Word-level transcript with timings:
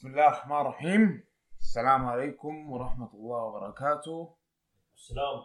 بسم 0.00 0.08
الله 0.08 0.28
الرحمن 0.28 0.60
الرحيم. 0.60 1.24
السلام 1.60 2.06
عليكم 2.06 2.70
ورحمة 2.72 3.10
الله 3.14 3.42
وبركاته. 3.42 4.36
السلام. 4.94 5.42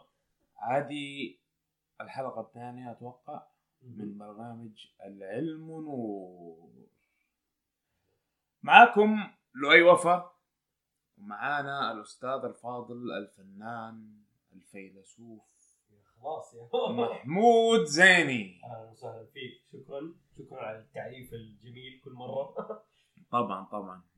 هذه 0.72 1.36
الحلقة 2.02 2.42
الثانية 2.42 2.92
أتوقع 2.92 3.48
من 3.82 4.18
برنامج 4.18 4.88
العلم 5.04 5.68
نور. 5.68 6.88
معاكم 8.64 9.18
لؤي 9.54 9.82
وفا 9.82 10.32
ومعانا 11.18 11.92
الأستاذ 11.92 12.46
الفاضل 12.46 13.12
الفنان 13.12 14.24
الفيلسوف 14.54 15.44
خلاص 16.22 16.54
يا. 16.54 16.92
محمود 16.92 17.84
زيني. 17.84 18.62
أهلا 18.64 18.92
وسهلا 18.92 19.26
فيك. 19.26 19.64
شكرا. 19.72 20.14
شكرا 20.38 20.62
على 20.66 20.80
التعريف 20.80 21.34
الجميل 21.34 22.02
كل 22.04 22.12
مرة. 22.14 22.56
طبعا 23.32 23.66
طبعا. 23.66 24.15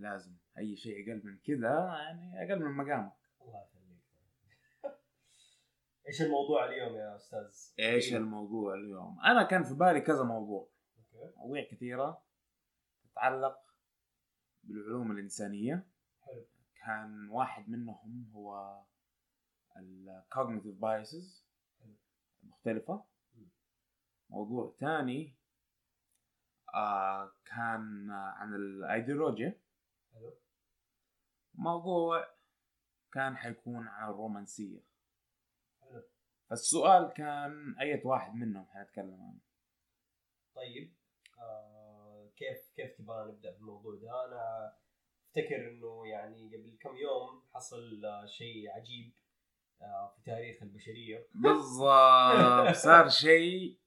لازم 0.00 0.36
أي 0.58 0.76
شيء 0.76 1.02
أقل 1.02 1.22
من 1.24 1.38
كذا 1.38 1.86
يعني 1.86 2.44
أقل 2.44 2.64
من 2.64 2.70
مقامك. 2.76 3.12
الله 3.42 3.64
يخليك. 3.64 4.00
إيش 6.08 6.22
الموضوع 6.22 6.64
اليوم 6.64 6.96
يا 6.96 7.16
أستاذ؟ 7.16 7.74
إيش 7.78 8.14
الموضوع 8.14 8.74
اليوم؟ 8.74 9.20
أنا 9.20 9.42
كان 9.42 9.64
في 9.64 9.74
بالي 9.74 10.00
كذا 10.00 10.22
موضوع. 10.22 10.70
أوكي. 10.96 11.36
مواضيع 11.36 11.64
كثيرة 11.70 12.22
تتعلق 13.04 13.58
بالعلوم 14.62 15.10
الإنسانية. 15.12 15.86
حلو. 16.20 16.46
كان 16.86 17.28
واحد 17.28 17.68
منهم 17.68 18.30
هو 18.34 18.80
ال 19.76 20.22
cognitive 20.34 20.80
biases 20.80 21.44
حلو. 21.80 21.94
مختلفة. 22.42 23.04
مم. 23.34 23.48
موضوع 24.30 24.74
ثاني 24.80 25.36
آه 26.74 27.32
كان 27.44 28.10
عن 28.10 28.54
الأيديولوجيا 28.54 29.60
حلو 30.14 30.36
موضوع 31.54 32.26
كان 33.12 33.36
حيكون 33.36 33.88
عن 33.88 34.10
الرومانسية. 34.10 34.80
حلو 35.80 36.02
فالسؤال 36.50 37.12
كان 37.12 37.74
أية 37.80 38.06
واحد 38.06 38.34
منهم 38.34 38.66
حنتكلم 38.66 39.22
عنه. 39.22 39.40
طيب 40.54 40.94
آه 41.38 42.30
كيف 42.36 42.72
كيف 42.76 42.98
تبغى 42.98 43.32
نبدأ 43.32 43.52
في 43.52 43.58
الموضوع 43.58 43.94
ده؟ 43.94 44.24
أنا 44.24 44.72
أفتكر 45.26 45.68
إنه 45.70 46.06
يعني 46.06 46.56
قبل 46.56 46.78
كم 46.80 46.96
يوم 46.96 47.42
حصل 47.54 48.04
آه، 48.04 48.26
شيء 48.26 48.70
عجيب 48.70 49.12
آه 49.82 50.12
في 50.16 50.22
تاريخ 50.22 50.62
البشرية. 50.62 51.26
بالضبط. 51.34 52.74
صار 52.86 53.08
شيء 53.08 53.78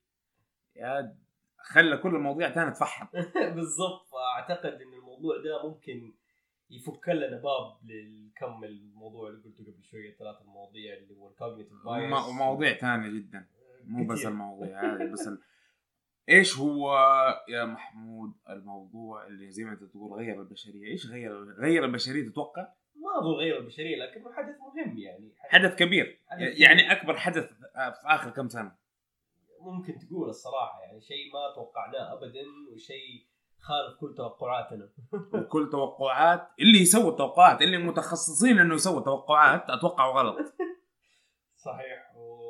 يا 0.76 1.18
خلى 1.58 1.98
كل 1.98 2.16
المواضيع 2.16 2.50
تاني 2.50 2.72
تفحم 2.72 3.08
بالضبط. 3.56 4.08
فأعتقد 4.08 4.82
ان 4.82 4.94
الموضوع 5.24 5.44
ده 5.44 5.68
ممكن 5.70 6.14
يفك 6.70 7.10
لنا 7.10 7.38
باب 7.42 7.78
للكم 7.86 8.64
الموضوع 8.64 9.30
اللي 9.30 9.42
قلته 9.44 9.64
قبل 9.64 9.84
شوية 9.84 10.16
ثلاث 10.18 10.42
المواضيع 10.42 10.94
اللي 10.98 11.16
هو 11.16 11.30
الكوجنيتيف 11.30 11.74
وم- 11.86 12.14
ومواضيع 12.30 12.74
تانية 12.74 13.10
جدا. 13.20 13.46
مو 13.86 14.08
بس 14.08 14.18
كتير. 14.20 14.30
الموضوع 14.32 14.68
هذا 14.96 15.12
بس 15.12 15.28
ال... 15.28 15.40
إيش 16.30 16.58
هو 16.58 16.98
يا 17.50 17.66
محمود 17.66 18.32
الموضوع 18.50 19.28
اللي 19.28 19.50
زي 19.52 19.64
ما 19.64 19.72
أنت 19.72 19.84
تقول 19.84 20.14
غير 20.14 20.42
البشرية؟ 20.42 20.86
إيش 20.92 21.08
غير 21.08 21.44
غير 21.44 21.86
البشرية 21.86 22.30
تتوقع؟ 22.30 22.68
ما 22.96 23.20
اظن 23.20 23.34
غير 23.34 23.58
البشرية 23.60 23.96
لكنه 24.04 24.34
حدث 24.34 24.56
مهم 24.60 24.98
يعني. 24.98 25.32
حدث 25.38 25.76
كبير. 25.76 26.20
حدث 26.28 26.60
يعني 26.60 26.82
كبير. 26.82 26.92
أكبر 26.92 27.18
حدث 27.18 27.46
في 27.74 28.04
آخر 28.06 28.30
كم 28.30 28.50
سنة. 28.50 28.76
ممكن 29.60 30.00
تقول 30.00 30.30
الصراحة 30.30 30.82
يعني 30.82 31.02
شيء 31.02 31.34
ما 31.34 31.56
توقعناه 31.56 32.14
ابدا 32.14 32.44
وشيء 32.74 33.26
خالف 33.64 34.00
كل 34.00 34.16
توقعاتنا. 34.18 34.90
وكل 35.42 35.70
توقعات 35.72 36.48
اللي 36.60 36.80
يسوي 36.82 37.10
التوقعات 37.12 37.62
اللي 37.62 37.78
متخصصين 37.78 38.60
إنه 38.60 38.76
يسوي 38.76 39.04
توقعات 39.04 39.70
اتوقعوا 39.70 40.14
غلط. 40.20 40.38
صحيح. 41.56 42.16
و 42.16 42.44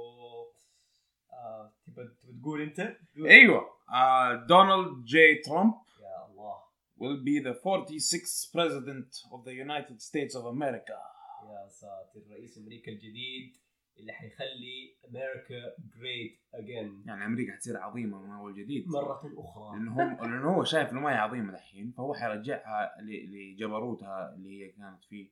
آه، 1.34 1.74
تبى 1.86 2.02
تقول 2.42 2.62
أنت؟ 2.62 2.80
أيوه. 3.18 3.62
آه 3.94 4.34
دونالد 4.34 5.04
جي 5.04 5.36
ترامب 5.46 5.74
يا 6.02 6.26
الله. 6.30 6.64
will 7.00 7.20
be 7.24 7.40
the 7.48 7.54
46th 7.54 8.52
president 8.56 9.10
of 9.34 9.40
the 9.46 9.54
United 9.54 10.02
States 10.02 10.36
of 10.36 10.46
America. 10.46 11.00
يا 11.44 11.68
ساتر 11.70 12.22
رئيس 12.32 12.58
أمريكا 12.58 12.92
الجديد. 12.92 13.63
اللي 14.00 14.14
حيخلي 14.14 14.96
أمريكا 15.10 15.76
جريت 15.98 16.40
اجين 16.54 17.04
يعني 17.08 17.26
أمريكا 17.26 17.54
حتصير 17.54 17.78
عظيمة 17.78 18.22
من 18.22 18.30
أول 18.30 18.56
جديد 18.56 18.88
مرة 18.88 19.34
أخرى 19.38 19.78
لأنه 19.78 20.04
هم 20.04 20.32
لأنه 20.32 20.56
هو 20.56 20.64
شايف 20.64 20.92
إنه 20.92 21.00
ما 21.00 21.12
هي 21.12 21.16
عظيمة 21.16 21.54
الحين 21.54 21.92
فهو 21.92 22.14
حيرجعها 22.14 23.02
لجبروتها 23.02 24.34
اللي 24.36 24.50
هي 24.50 24.72
كانت 24.72 25.04
فيه 25.04 25.30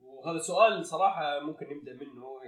وهذا 0.00 0.38
سؤال 0.38 0.86
صراحة 0.86 1.40
ممكن 1.40 1.66
نبدأ 1.76 1.92
منه 1.92 2.42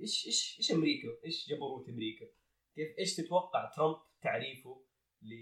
إيش 0.00 0.26
إيش 0.26 0.56
إيش 0.58 0.72
أمريكا؟ 0.72 1.08
إيش 1.24 1.48
جبروت 1.48 1.88
أمريكا؟ 1.88 2.26
كيف 2.74 2.98
إيش 2.98 3.16
تتوقع 3.16 3.70
ترامب 3.76 3.96
تعريفه 4.22 4.82
ل 5.22 5.34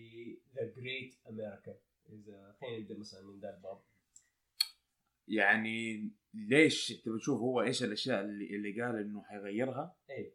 ذا 0.54 0.74
جريت 0.76 1.14
أمريكا؟ 1.28 1.78
إذا 2.08 2.56
خلينا 2.60 2.78
نبدأ 2.78 2.98
مثلا 2.98 3.20
من 3.22 3.40
ذا 3.40 3.56
الباب 3.56 3.80
يعني 5.28 6.10
ليش 6.34 6.88
تبي 6.88 7.18
تشوف 7.18 7.40
هو 7.40 7.62
إيش 7.62 7.82
الأشياء 7.82 8.20
اللي, 8.20 8.56
اللي 8.56 8.82
قال 8.82 8.96
إنه 8.96 9.22
حيغيرها؟ 9.22 9.96
إيه. 10.10 10.34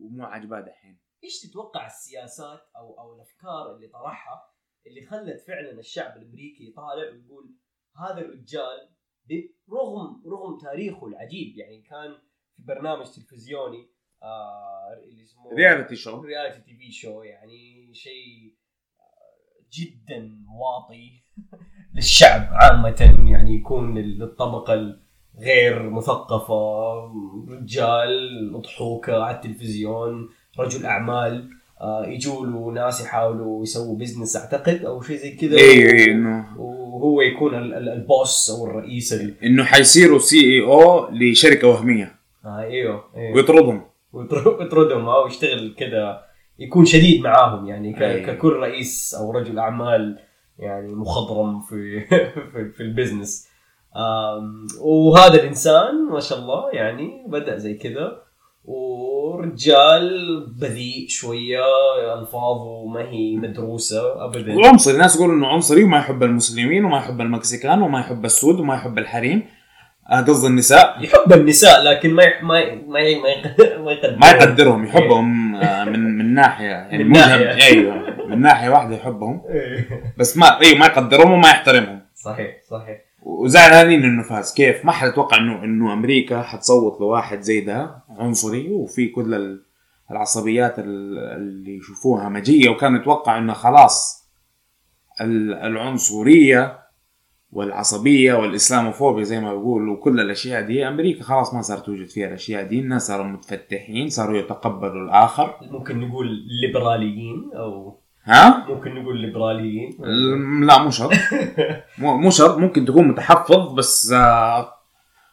ومو 0.00 0.24
عاجباه 0.24 0.60
دحين. 0.60 1.00
إيش 1.24 1.40
تتوقع 1.40 1.86
السياسات 1.86 2.60
أو 2.76 3.00
أو 3.00 3.14
الأفكار 3.14 3.76
اللي 3.76 3.88
طرحها 3.88 4.54
اللي 4.86 5.06
خلت 5.06 5.40
فعلا 5.40 5.78
الشعب 5.78 6.16
الأمريكي 6.16 6.68
يطالع 6.68 7.10
ويقول 7.12 7.56
هذا 7.96 8.18
الرجال 8.18 8.94
برغم 9.68 10.22
رغم 10.26 10.58
تاريخه 10.58 11.06
العجيب 11.06 11.56
يعني 11.56 11.82
كان 11.82 12.18
في 12.56 12.62
برنامج 12.62 13.06
تلفزيوني 13.06 13.90
آه 14.22 15.00
اللي 15.02 15.22
اسمه 15.22 15.54
reality 15.54 15.96
show 15.96 16.20
reality 16.20 16.60
TV 16.60 16.92
show 16.92 17.22
يعني 17.22 17.94
شيء 17.94 18.56
آه، 19.00 19.66
جدا 19.72 20.44
واطي. 20.48 21.22
للشعب 21.94 22.48
عامة 22.52 23.14
يعني 23.24 23.54
يكون 23.54 23.98
للطبقة 23.98 24.94
الغير 25.38 25.90
مثقفة 25.90 26.54
رجال 27.50 28.52
مضحوكة 28.52 29.22
على 29.24 29.36
التلفزيون 29.36 30.28
رجل 30.58 30.86
أعمال 30.86 31.48
آه، 31.80 32.06
يجوا 32.06 32.46
له 32.46 32.70
ناس 32.74 33.00
يحاولوا 33.00 33.62
يسووا 33.62 33.98
business 33.98 34.36
أعتقد 34.36 34.84
أو 34.84 35.02
شيء 35.02 35.16
زي 35.16 35.30
كذا. 35.36 35.56
اي 35.58 35.92
اي 35.92 36.10
إنه 36.12 36.46
وهو 36.58 37.20
يكون 37.20 37.54
ال- 37.54 37.74
ال- 37.74 37.88
ال 37.88 38.00
boss 38.00 38.50
أو 38.50 38.66
الرئيس 38.66 39.12
ال... 39.12 39.34
إنه 39.44 39.64
حيصيروا 39.64 40.18
CEO 40.18 41.08
لشركة 41.10 41.68
وهمية. 41.68 42.14
آه 42.44 42.60
إيوه, 42.60 43.04
أيوه. 43.16 43.36
ويطردهم. 43.36 43.82
ويطر- 44.12 44.48
ويطردهم 44.60 45.08
أو 45.08 45.26
يشتغل 45.26 45.74
كذا 45.78 46.20
يكون 46.58 46.84
شديد 46.84 47.22
معاهم 47.22 47.66
يعني 47.68 47.92
ك- 47.92 48.02
أي. 48.02 48.20
ككل 48.26 48.52
رئيس 48.52 49.14
أو 49.14 49.30
رجل 49.32 49.58
أعمال. 49.58 50.18
يعني 50.58 50.94
مخضرم 50.94 51.60
في 51.60 52.00
في, 52.52 52.70
في 52.76 52.82
ال 52.82 52.89
business. 52.89 53.48
وهذا 54.80 55.34
الإنسان 55.34 56.04
ما 56.12 56.20
شاء 56.20 56.38
الله 56.38 56.70
يعني 56.72 57.24
بدأ 57.28 57.56
زي 57.56 57.74
كذا 57.74 58.22
ورجال 58.64 60.06
بذيء 60.60 61.06
شوية 61.08 61.60
الفاظه 62.20 62.86
ما 62.86 63.00
هي 63.08 63.36
مدروسة 63.36 64.24
ابدا. 64.24 64.54
وعنصري 64.56 64.94
الناس 64.94 65.16
يقولوا 65.16 65.34
إنه 65.34 65.46
عنصري 65.46 65.84
وما 65.84 65.98
يحب 65.98 66.22
المسلمين 66.22 66.84
وما 66.84 66.96
يحب 66.98 67.20
المكسيكان 67.20 67.82
وما 67.82 68.00
يحب 68.00 68.24
السود 68.24 68.60
وما 68.60 68.74
يحب 68.74 68.98
الحريم. 68.98 69.42
آه، 70.10 70.20
قصد 70.20 70.44
النساء. 70.44 70.96
يحب 71.02 71.32
النساء 71.32 71.82
لكن 71.82 72.10
ما 72.14 72.22
يح- 72.22 72.42
ما 72.42 72.60
ي- 72.60 72.76
ما 72.76 73.00
ي- 73.00 73.20
ما 73.20 73.28
يق- 73.28 73.80
ما 73.80 73.92
يقدر 73.92 74.16
ما 74.18 74.30
يقدرهم 74.30 74.84
يحبهم 74.84 75.54
آه، 75.56 75.84
من 75.84 76.18
من 76.18 76.34
ناحية 76.34 76.64
يعني 76.66 77.04
من. 77.04 77.12
جم- 77.12 77.20
أيوه. 77.22 78.13
من 78.28 78.40
ناحية 78.40 78.68
واحدة 78.68 78.96
يحبهم. 78.96 79.42
إيه. 79.48 80.14
بس 80.18 80.36
ما 80.36 80.60
أيوه 80.60 80.78
ما 80.78 80.86
يقدرهم 80.86 81.30
وما 81.32 81.48
يحترمهم. 81.48 82.00
صحيح 82.14 82.56
صحيح. 82.70 83.00
وزعلانين 83.22 84.04
إنه 84.04 84.22
فاز. 84.22 84.54
كيف؟ 84.54 84.84
ما 84.84 84.92
حد 84.92 85.08
يتوقع 85.08 85.36
انه 85.36 85.64
إنه 85.64 85.92
أمريكا 85.92 86.42
حتصوت 86.42 87.00
لواحد 87.00 87.40
زي 87.40 87.60
ده 87.60 87.96
عنصري. 88.18 88.70
وفي 88.72 89.08
كل 89.08 89.34
ال- 89.34 89.62
العصبيات 90.10 90.78
ال- 90.78 91.18
اللي 91.18 91.76
يشوفوها 91.76 92.28
همجيه 92.28 92.68
وكان 92.70 92.96
يتوقع 92.96 93.38
إنه 93.38 93.52
خلاص 93.52 94.24
ال- 95.20 95.54
العنصرية 95.54 96.78
والعصبية 97.52 98.34
والإسلاموفوبيا 98.34 99.24
زي 99.24 99.40
ما 99.40 99.54
بيقول 99.54 99.88
وكل 99.88 100.20
الأشياء 100.20 100.62
دي 100.62 100.88
أمريكا 100.88 101.22
خلاص 101.22 101.54
ما 101.54 101.62
صارت 101.62 101.86
توجد 101.86 102.06
فيها 102.08 102.28
الأشياء 102.28 102.62
دي. 102.64 102.80
الناس 102.80 103.06
صاروا 103.06 103.26
متفتحين 103.26 104.08
صاروا 104.08 104.38
يتقبلوا 104.38 105.04
الآخر. 105.04 105.54
ممكن 105.70 106.00
نقول 106.00 106.26
ليبراليين 106.62 107.50
أو 107.54 107.98
ها؟ 108.24 108.66
ممكن 108.68 108.94
نقول 108.94 109.20
ليبراليين. 109.20 109.98
ال- 110.04 110.66
لا 110.66 110.82
مو 110.82 110.90
شرط. 110.90 111.10
مو 111.98 112.30
شرط. 112.30 112.58
ممكن 112.58 112.84
تكون 112.84 113.08
متحفظ 113.08 113.72
بس 113.74 114.12
آه، 114.12 114.68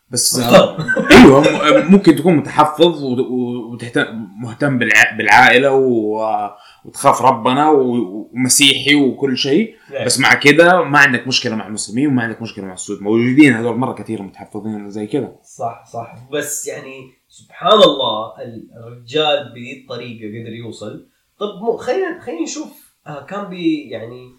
بس 0.09 0.39
آه،. 0.39 0.77
أيوه 1.11 1.43
ممكن 1.89 2.15
تكون 2.15 2.35
متحفظ 2.35 3.03
وتهتم 3.03 4.27
مهتم 4.41 4.79
بالع- 4.79 5.17
بالعائلة 5.17 5.71
وتخاف 6.85 7.21
ربنا 7.21 7.69
ومسيحي 7.69 8.95
وكل 8.95 9.37
شيء. 9.37 9.75
إيه. 9.93 10.05
بس 10.05 10.19
مع 10.19 10.33
كده 10.33 10.83
ما 10.83 10.99
عندك 10.99 11.27
مشكلة 11.27 11.55
مع 11.55 11.67
المسلمين 11.67 12.07
وما 12.07 12.23
عندك 12.23 12.41
مشكلة 12.41 12.65
مع 12.65 12.73
السود. 12.73 13.01
موجودين 13.01 13.53
هذول 13.53 13.77
مرة 13.77 13.93
كثير 13.93 14.21
متحفظين 14.21 14.89
زي 14.89 15.07
كده 15.07 15.35
صح 15.43 15.83
صح. 15.93 16.15
بس 16.33 16.67
يعني 16.67 16.93
سبحان 17.29 17.71
الله 17.73 18.31
الرجال 18.77 19.53
بهذه 19.53 19.81
الطريقة 19.83 20.41
قدر 20.41 20.53
يوصل. 20.53 21.07
طب 21.41 21.75
خلينا 21.77 22.19
خلينا 22.21 22.41
نشوف 22.41 22.95
آه 23.07 23.25
كان 23.25 23.49
بي 23.49 23.89
يعني 23.89 24.31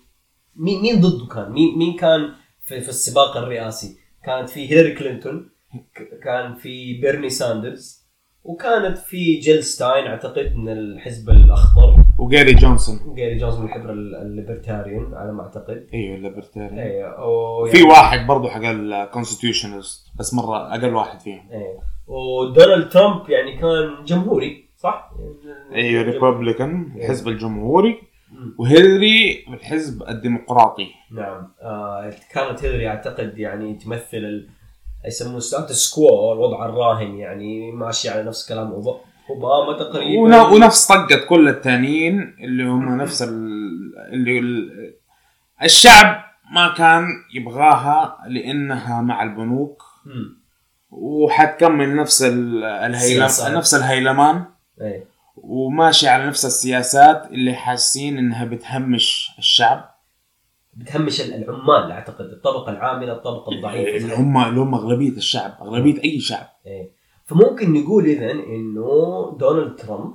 مين 0.56 0.82
مين 0.82 1.00
ضده 1.00 1.26
كان؟ 1.34 1.52
مين 1.52 1.78
مين 1.78 1.96
كان 1.96 2.32
في, 2.64 2.80
في 2.80 2.88
السباق 2.88 3.36
الرئاسي؟ 3.36 3.96
كانت 4.24 4.48
في 4.50 4.70
هيلاري 4.70 4.94
كلينتون 4.94 5.50
كان 6.24 6.54
في 6.54 7.00
بيرني 7.00 7.28
ساندرز 7.30 8.02
وكانت 8.44 8.98
في 8.98 9.34
جيل 9.40 9.64
ستاين 9.64 10.06
أعتقد 10.06 10.52
من 10.56 10.72
الحزب 10.72 11.30
الأخضر. 11.30 11.96
وجاري 12.18 12.54
جونسون. 12.54 13.14
جاري 13.16 13.38
جونز 13.38 13.58
من 13.58 13.64
الحزب 13.66 13.90
ال- 13.90 14.14
ال 14.16 14.24
Libertarian 14.24 15.14
على 15.14 15.32
ما 15.32 15.42
أعتقد. 15.42 15.86
أيوه 15.94 16.16
ال 16.16 16.21
Libertarian. 16.21 16.78
أيوه 16.78 17.70
في 17.72 17.82
واحد 17.82 18.26
برضه 18.26 18.48
حق 18.48 18.60
ال 18.64 18.73
Constitutionist 18.73 20.06
بس 20.18 20.34
مرة 20.34 20.74
أقل 20.74 20.94
واحد 20.94 21.20
فيهم. 21.20 21.48
إيه. 21.52 21.78
ودونالد 22.06 22.88
ترامب 22.88 23.30
يعني 23.30 23.58
كان 23.58 24.04
جمهوري. 24.04 24.61
صح؟ 24.82 25.10
أيوه 25.74 26.02
جم- 26.02 26.10
Republican 26.24 26.92
إيه. 26.96 27.02
الحزب 27.04 27.28
الجمهوري. 27.28 27.98
وهيلري 28.58 29.44
الحزب 29.48 30.02
الديمقراطي 30.08 30.86
نعم 31.10 31.48
آه 31.62 32.12
كانت 32.32 32.64
هيلاري 32.64 32.88
أعتقد 32.88 33.38
يعني 33.38 33.74
تمثل 33.74 34.06
ال... 34.16 34.48
يسموه 35.06 35.40
status 35.40 35.94
quo 35.94 36.32
الوضع 36.32 36.64
الراهن 36.66 37.14
يعني 37.14 37.72
ماشي 37.72 38.08
على 38.08 38.22
نفس 38.22 38.48
كلام 38.48 38.72
أوباما 39.30 39.78
تقريبا 39.78 40.20
ون- 40.22 40.52
ونفس 40.54 40.86
طقة 40.86 41.16
كل 41.28 41.48
التانيين 41.48 42.36
اللي 42.40 42.64
هم 42.64 42.96
نفس 42.96 43.22
ال... 43.22 43.28
اللي 44.12 44.38
ال... 44.38 44.70
الشعب 45.62 46.24
ما 46.54 46.74
كان 46.74 47.06
يبغاها 47.34 48.18
لأنها 48.28 49.00
مع 49.02 49.22
البنوك. 49.22 49.82
وحتكمل 50.90 51.96
نفس 51.96 52.22
ال- 52.22 52.64
الهيلم 52.64 53.28
سياسات. 53.28 53.52
نفس 53.56 53.74
الهيلمان 53.74 54.44
إيه. 54.80 55.04
وماشي 55.36 56.08
على 56.08 56.26
نفس 56.26 56.46
السياسات 56.46 57.26
اللي 57.30 57.54
حاسين 57.54 58.18
إنها 58.18 58.44
بتهمش 58.44 59.30
الشعب. 59.38 59.90
بتهمش 60.74 61.20
ال- 61.20 61.34
العمال 61.34 61.92
أعتقد. 61.92 62.24
الطبقة 62.24 62.72
العاملة 62.72 63.12
الطبقة 63.12 63.52
الضعيفة. 63.52 63.96
اللي 63.96 64.14
هم 64.14 64.44
اللي 64.44 64.60
هم 64.60 64.74
أغلبية 64.74 65.16
الشعب 65.16 65.52
أغلبية 65.62 66.04
أي 66.04 66.20
شعب. 66.20 66.46
إيه. 66.66 66.90
فممكن 67.24 67.72
نقول 67.72 68.04
اذا 68.04 68.30
إنه 68.30 69.36
دونالد 69.40 69.76
ترامب 69.76 70.14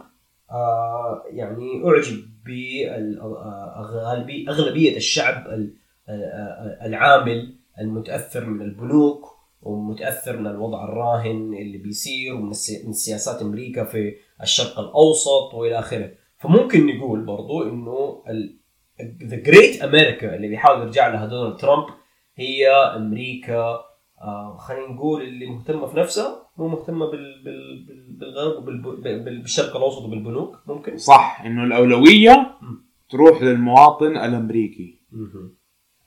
آه 0.51 1.24
يعني 1.31 1.83
أعجب 1.86 2.18
بأغلبية 2.45 4.50
أغلبية 4.50 4.98
الشعب 4.98 5.48
ال- 5.48 5.74
آه، 6.10 6.86
العامل 6.86 7.56
المتأثر 7.81 8.45
من 8.45 8.62
البنوك. 8.62 9.37
ومتاثر 9.98 10.38
من 10.38 10.48
الوضع 10.48 10.84
الراهن 10.84 11.54
اللي 11.54 11.78
بيصير 11.78 12.36
ومن 12.36 12.54
سياسات 12.94 13.42
أمريكا 13.42 13.84
في 13.84 14.14
الشرق 14.42 14.80
الأوسط 14.80 15.54
وإلى 15.54 15.80
آخره. 15.80 16.12
فممكن 16.38 16.88
نقول 16.88 17.26
برضو 17.26 17.64
إنه 17.64 18.24
ذا 19.24 19.36
جريت 19.36 19.82
أمريكا 19.82 20.36
اللي 20.36 20.48
بيحاول 20.48 20.82
يرجع 20.82 21.08
لها 21.08 21.26
دونالد 21.26 21.58
ترامب 21.58 21.86
هي 22.36 22.70
أمريكا 22.70 23.80
آه 24.22 24.58
خلينا 24.58 24.88
نقول 24.88 25.22
اللي 25.22 25.46
مهتمة 25.46 25.88
في 25.88 26.00
نفسها 26.00 26.48
مو 26.58 26.68
مهتمة 26.68 27.06
بال 27.06 27.44
بال 27.44 27.86
بال 27.86 28.18
بالغرب 28.20 28.66
بالشرق 29.42 29.76
الأوسط 29.76 30.02
وبالبنوك. 30.02 30.60
ممكن؟ 30.68 30.98
صح 30.98 31.42
إنه 31.46 31.64
الأولوية. 31.64 32.58
تروح 33.10 33.42
للمواطن 33.42 34.18
الأمريكي. 34.18 35.00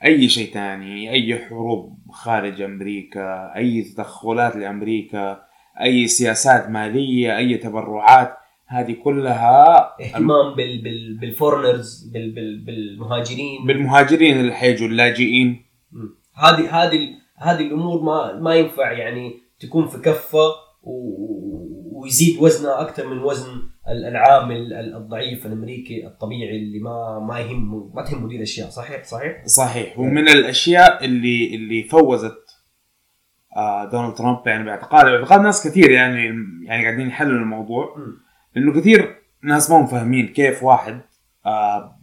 أي 0.05 0.29
شيء 0.29 0.53
تاني 0.53 1.11
أي 1.11 1.39
حروب. 1.39 1.99
خارج 2.11 2.61
أمريكا 2.63 3.57
أي 3.57 3.83
تدخلات 3.83 4.57
لأمريكا 4.57 5.43
أي 5.83 6.07
سياسات 6.09 6.69
مالية 6.69 7.37
أي 7.37 7.57
تبرعات 7.57 8.37
هذه 8.67 8.93
كلها 8.93 9.95
اهتمام 10.01 10.55
بال 10.57 10.83
بال 10.83 11.19
بالفورنرز 11.21 12.11
بال 12.13 12.31
بال 12.35 12.65
بالمهاجرين 12.65 13.67
بالمهاجرين 13.67 14.41
اللي 14.41 14.53
حيجوا 14.53 14.89
اللاجئين. 14.89 15.65
هذه 16.35 16.83
هذه 16.85 16.99
هذه 17.37 17.61
الأمور 17.67 18.03
ما 18.03 18.41
ما 18.41 18.55
ينفع 18.55 18.93
يعني 18.93 19.35
تكون 19.61 19.87
في 19.87 19.99
كفة 19.99 20.39
و- 20.83 22.01
ويزيد 22.01 22.43
وزنها 22.43 22.81
أكثر 22.81 23.07
من 23.09 23.19
وزن 23.19 23.51
العامل 23.91 24.73
ال- 24.73 24.95
الضعيف 24.97 25.47
الأمريكي 25.47 26.07
الطبيعي 26.07 26.57
اللي 26.57 26.79
ما 26.79 27.19
ما 27.29 27.39
يهمه 27.41 27.91
ما 27.95 28.03
تهمه 28.03 28.29
دي 28.29 28.37
الاشياء 28.37 28.69
صحيح؟ 28.71 29.05
صحيح؟ 29.05 29.47
صحيح. 29.47 29.99
ومن 29.99 30.29
الأشياء 30.29 31.05
اللي 31.05 31.55
اللي 31.55 31.83
فوزت 31.83 32.39
آه 33.57 33.85
دونالد 33.91 34.15
ترامب 34.15 34.47
يعني 34.47 34.65
باعتقاد 34.65 35.07
باعتقاد 35.07 35.41
ناس 35.41 35.69
كثير 35.69 35.91
يعني 35.91 36.25
يعني 36.67 36.85
قاعدين 36.85 37.07
يحللوا 37.09 37.39
الموضوع. 37.41 37.97
لأنه 38.57 38.81
كثير 38.81 39.17
ناس 39.43 39.71
ما 39.71 39.77
هم 39.81 39.87
فاهمين 39.87 40.29
كيف 40.29 40.63
واحد 40.63 41.01
آه 41.47 41.97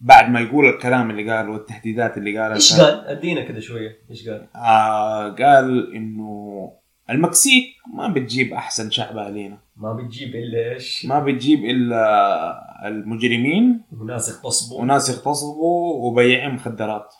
بعد 0.00 0.30
ما 0.30 0.40
يقول 0.40 0.66
الكلام 0.68 1.10
اللي 1.10 1.30
قاله 1.32 1.50
والتهديدات 1.50 2.18
اللي 2.18 2.38
قالها 2.38 2.54
إيش 2.56 2.80
قال؟ 2.80 3.06
أدينا 3.06 3.44
كذا 3.44 3.60
شوية. 3.60 3.98
إيش 4.10 4.28
قال؟ 4.28 4.46
آه 4.56 5.28
قال 5.28 5.94
إنه 5.94 6.72
المكسيك 7.10 7.64
ما 7.94 8.08
بتجيب 8.08 8.52
أحسن 8.52 8.90
شعب 8.90 9.18
علينا. 9.18 9.58
ما 9.76 9.92
بتجيب 9.92 10.34
إلا 10.34 10.72
إيش؟ 10.72 11.06
ما 11.06 11.20
بتجيب 11.20 11.64
إلا 11.64 12.88
المجرمين. 12.88 13.80
وناس 14.00 14.30
اغتصبوا. 14.30 14.80
وناس 14.80 15.10
يغتصبوا 15.10 15.94
وبياعين 15.94 16.54
مخدرات. 16.54 17.14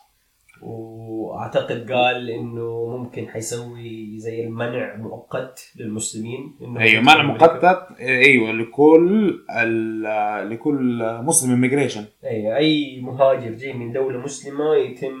وأعتقد 0.61 1.91
قال 1.91 2.29
إنه 2.29 2.97
ممكن 2.97 3.27
حيسوي 3.27 4.19
زي 4.19 4.43
المنع 4.43 4.95
مؤقت 4.95 5.71
للمسلمين. 5.75 6.55
إنه 6.61 6.79
أيوه 6.79 7.01
منع 7.01 7.21
مقطط 7.21 7.87
أيوه 7.99 8.51
لكل 8.51 9.39
لكل 10.51 11.03
مسلم 11.23 11.51
immigration 11.51 12.05
اي 12.23 12.57
أي 12.57 13.01
مهاجر 13.01 13.51
جاي 13.51 13.73
من 13.73 13.91
دولة 13.91 14.19
مسلمة 14.19 14.75
يتم 14.75 15.15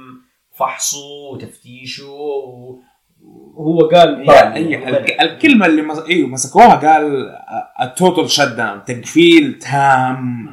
فحصه 0.53 1.07
وتفتيشه 1.33 2.09
و- 3.23 3.61
وهو 3.63 3.87
قال 3.87 4.29
يعني 4.29 4.89
ال- 4.89 5.21
الكلمة 5.21 5.65
اللي 5.65 5.81
مس... 5.81 5.99
أيوه 5.99 6.29
مسكوها 6.29 6.75
قال 6.75 7.29
ال 7.81 8.29
total 8.29 8.41
shutdown 8.57 8.83
تقفيل 8.85 9.59
تام. 9.59 10.49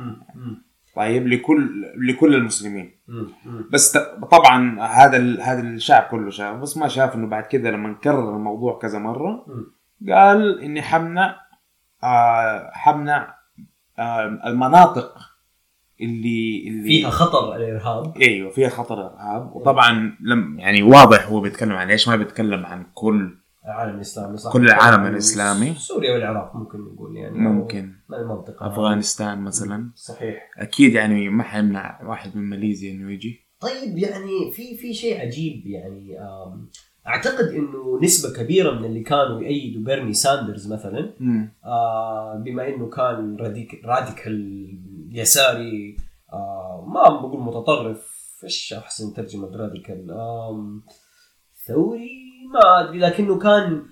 طيب 0.97 1.29
لكل 1.29 1.85
لكل 2.09 2.35
المسلمين. 2.35 2.99
بس 3.73 3.99
طبعا 4.31 4.81
هذا 4.81 5.17
ال... 5.17 5.43
هذا 5.43 5.61
الشعب 5.61 6.03
كله 6.03 6.31
شاف. 6.31 6.57
بس 6.57 6.77
ما 6.77 6.89
شاف 6.89 7.15
إنه 7.15 7.27
بعد 7.27 7.43
كذا 7.43 7.71
لما 7.71 7.89
نكرر 7.89 8.37
الموضوع 8.37 8.79
كذا 8.79 8.99
مرة 8.99 9.47
قال 10.13 10.61
إني 10.61 10.83
حمنع 10.83 11.37
آه 12.05 12.71
حمنع 12.73 13.35
آه 13.99 14.39
المناطق 14.47 15.19
اللي 16.01 16.69
اللي 16.69 16.83
فيها 16.83 17.11
خطر 17.11 17.57
الإرهاب. 17.57 18.17
أيوه 18.17 18.51
فيها 18.51 18.69
خطر 18.69 19.07
إرهاب. 19.07 19.57
وطبعا 19.57 20.17
لم 20.21 20.59
يعني 20.59 20.83
واضح 20.83 21.29
هو 21.29 21.41
بيتكلم 21.41 21.73
عن 21.73 21.91
إيش 21.91 22.09
ما 22.09 22.17
بيتكلم 22.17 22.67
عن 22.67 22.87
كل 22.95 23.37
العالم 23.65 23.95
الإسلامي 23.95 24.37
صح؟ 24.37 24.53
كل 24.53 24.65
العالم 24.65 25.07
الإسلامي. 25.07 25.75
سوريا 25.75 26.13
والعراق 26.13 26.57
ممكن 26.57 26.79
نقول 26.81 27.17
يعني. 27.17 27.39
ممكن. 27.39 27.93
من 28.09 28.19
المنطقة. 28.19 28.67
أفغانستان 28.67 29.39
مثلا. 29.39 29.91
صحيح. 29.95 30.51
أكيد 30.59 30.93
يعني 30.93 31.29
ما 31.29 31.43
حيمنع 31.43 32.01
واحد 32.05 32.37
من 32.37 32.43
ماليزيا 32.43 32.93
إنه 32.93 33.13
يجي. 33.13 33.47
طيب 33.61 33.99
يعني 33.99 34.53
في 34.53 34.77
في 34.77 34.95
شيء 34.95 35.21
عجيب 35.21 35.67
يعني 35.67 36.17
أعتقد 37.07 37.49
إنه 37.49 38.01
نسبة 38.03 38.43
كبيرة 38.43 38.71
من 38.71 38.85
اللي 38.85 39.01
كانوا 39.01 39.41
يأيدوا 39.41 39.83
بيرني 39.83 40.13
ساندرز 40.13 40.73
مثلا. 40.73 41.15
آه، 41.65 42.43
بما 42.45 42.69
إنه 42.69 42.89
كان 42.89 43.37
radic 43.41 43.81
radical 43.85 44.67
يساري 45.13 45.97
آه، 46.33 46.85
ما 46.95 47.21
بقول 47.21 47.41
متطرف 47.43 48.17
إيش 48.45 48.73
أحسن 48.73 49.13
ترجمة 49.15 49.57
radical 49.57 50.11
آم، 50.11 50.83
ثوري؟ 51.69 52.27
ما 52.55 52.81
أدري 52.81 52.99
لكنه 52.99 53.39
كان 53.39 53.83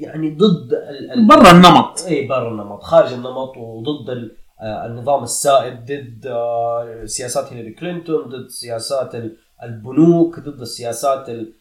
يعني 0.00 0.30
ضد 0.34 0.72
ال- 0.72 1.10
ال- 1.12 1.26
برا 1.28 1.50
النمط. 1.50 2.00
اي 2.08 2.26
برا 2.26 2.50
النمط 2.50 2.82
خارج 2.82 3.12
النمط 3.12 3.56
وضد 3.56 4.10
ال- 4.10 4.36
آه، 4.60 4.86
النظام 4.86 5.22
السائد 5.22 5.84
ضد 5.84 6.26
آه، 6.26 7.04
سياسات 7.04 7.52
هيلاري 7.52 7.72
كلينتون 7.74 8.24
ضد 8.28 8.48
سياسات 8.48 9.14
ال- 9.14 9.36
البنوك 9.62 10.40
ضد 10.40 10.60
السياسات 10.60 11.28
ال- 11.28 11.52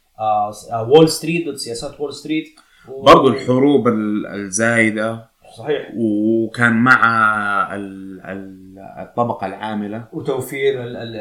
وول 0.88 1.10
ستريت 1.10 1.48
ضد 1.50 1.56
سياسات 1.56 2.00
وول 2.02 2.14
ستريت. 2.14 2.46
و- 2.90 3.04
برضو 3.04 3.28
الحروب 3.28 3.88
ال- 3.88 4.26
الزايدة. 4.28 5.30
صحيح. 5.58 5.92
وكان 5.98 6.74
مع 6.74 7.76
ال- 7.76 8.22
ال- 8.26 8.67
الطبقة 8.80 9.48
العاملة 9.48 10.08
وتوفير 10.14 10.84
ال 10.84 10.98
ال 10.98 11.16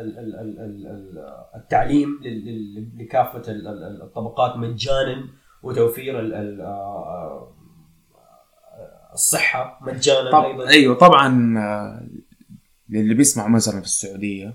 ال- 0.00 0.18
ال- 0.18 0.36
ال- 0.40 0.58
ال- 0.60 0.86
ال- 0.86 1.24
التعليم 1.56 2.08
لكافة 2.98 3.52
ال- 3.52 3.66
ال- 3.68 4.02
الطبقات 4.02 4.56
مجانا 4.56 5.24
وتوفير 5.62 6.20
ال- 6.20 6.34
ال- 6.34 6.60
الصحة 9.12 9.78
مجانا 9.82 10.30
طب 10.30 10.44
أيضا 10.44 10.68
أيوه 10.68 10.94
طبعا 10.94 11.58
آه، 11.58 12.06
للي 12.88 13.14
بيسمعوا 13.14 13.48
مثلا 13.48 13.80
في 13.80 13.86
السعودية. 13.86 14.54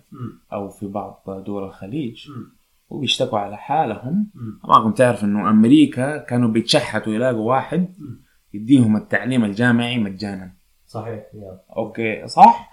أو 0.53 0.69
في 0.69 0.87
بعض 0.87 1.23
دول 1.45 1.63
الخليج. 1.63 2.27
وبيشتكوا 2.89 3.39
على 3.39 3.57
حالهم. 3.57 4.27
طبعا 4.63 4.83
كنت 4.83 4.97
تعرف 4.97 5.23
إنه 5.23 5.49
أمريكا 5.49 6.17
كانوا 6.17 6.49
بيتشحتوا 6.49 7.13
يلاقوا 7.13 7.49
واحد. 7.49 7.93
يديهم 8.53 8.97
التعليم 8.97 9.43
الجامعي 9.45 9.97
مجانا 9.99 10.53
صحيح 10.93 11.23
أوكي 11.77 12.27
صح؟ 12.27 12.69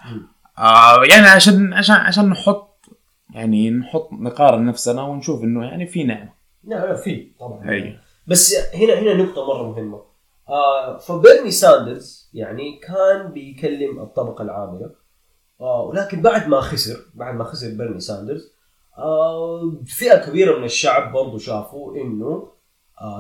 آه 0.59 1.03
يعني 1.11 1.27
عشان 1.27 1.73
عشان 1.73 1.95
عشان 1.97 2.29
نحط 2.29 2.87
يعني 3.35 3.71
نحط 3.71 4.09
نقارن 4.13 4.67
نفسنا 4.67 5.03
ونشوف 5.03 5.43
إنه 5.45 5.65
يعني 5.65 5.87
في 5.87 6.05
نعمة. 6.05 6.33
لا 6.65 6.87
لا 6.87 6.95
في 6.95 7.33
طبعا. 7.41 7.71
هي 7.71 7.97
بس 8.27 8.55
هنا 8.75 8.95
هنا 8.99 9.15
نقطة 9.15 9.47
مرة 9.47 9.69
مهمة. 9.71 10.03
آه 10.49 10.99
فبيرني 10.99 11.51
ساندرز 11.51 12.31
يعني 12.35 12.79
كان 12.79 13.33
بيكلم 13.33 14.01
الطبقة 14.01 14.43
العاملة 14.43 14.91
آه 15.61 15.83
ولكن 15.83 16.23
بعد 16.23 16.49
ما 16.49 16.61
خسر 16.61 16.97
بعد 17.15 17.35
ما 17.35 17.45
خسر 17.45 17.69
بيرني 17.69 18.01
ساندرز 18.01 18.53
آه 18.99 19.73
فئة 19.87 20.27
كبيرة 20.27 20.59
من 20.59 20.65
الشعب 20.65 21.13
برضو 21.13 21.39
شافوا 21.39 21.97
إنه 21.97 22.49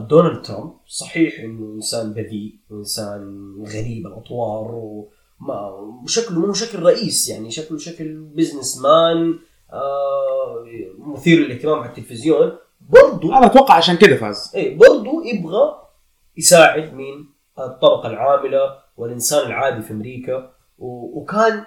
دونالد 0.09 0.43
ترامب. 0.43 0.75
صحيح 0.87 1.41
إنه 1.41 1.75
إنسان 1.75 2.13
بذيء 2.13 2.55
وانسان 2.71 3.55
غريب 3.67 4.07
الأطوار 4.07 4.75
وما 4.75 5.69
وشكله 6.05 6.39
مو 6.39 6.53
شكل 6.53 6.83
رئيس 6.83 7.29
يعني 7.29 7.51
شكله 7.51 7.79
شكل 7.79 8.17
businessman 8.17 9.39
آه 9.73 10.65
مثير 10.99 11.39
للاهتمام 11.39 11.79
على 11.79 11.89
التلفزيون. 11.89 12.53
برضو 12.81 13.33
أنا 13.33 13.47
أتوقع 13.47 13.75
عشان 13.75 13.97
كده 13.97 14.17
فاز. 14.17 14.53
إيه 14.55 14.79
برضو 14.79 15.23
يبغى 15.25 15.83
يساعد 16.37 16.95
مين؟ 16.95 17.29
الطبقة 17.59 18.11
العاملة 18.11 18.61
والإنسان 18.97 19.47
العادي 19.47 19.83
في 19.83 19.93
أمريكا. 19.93 20.53
و... 20.79 21.21
وكان 21.21 21.65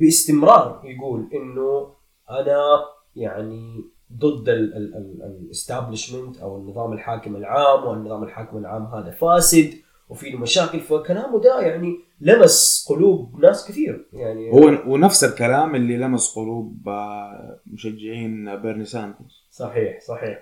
باستمرار 0.00 0.82
يقول 0.84 1.30
إنه 1.34 1.94
أنا 2.30 2.84
يعني 3.16 3.84
ضد 4.12 4.48
ال 4.48 4.62
establishment 4.62 6.38
أو 6.38 6.56
النظام 6.56 6.92
الحاكم 6.92 7.36
العام 7.36 7.84
والنظام 7.84 8.22
الحاكم 8.22 8.56
العام 8.58 8.86
هذا 8.86 9.10
فاسد 9.10 9.74
وفي 10.08 10.30
له 10.30 10.38
مشاكل 10.38 10.80
فكلامه 10.80 11.40
ده 11.40 11.60
يعني 11.60 11.98
لمس 12.20 12.86
قلوب 12.88 13.40
ناس 13.40 13.68
كثير. 13.68 14.06
يعني 14.12 14.52
هو 14.52 14.92
ونفس 14.92 15.24
الكلام 15.24 15.74
اللي 15.74 15.96
لمس 15.96 16.34
قلوب 16.36 16.88
آه، 16.88 17.58
مشجعين 17.66 18.56
بيرني 18.56 18.84
ساندرز 18.84 19.44
صحيح 19.50 20.00
صحيح. 20.00 20.38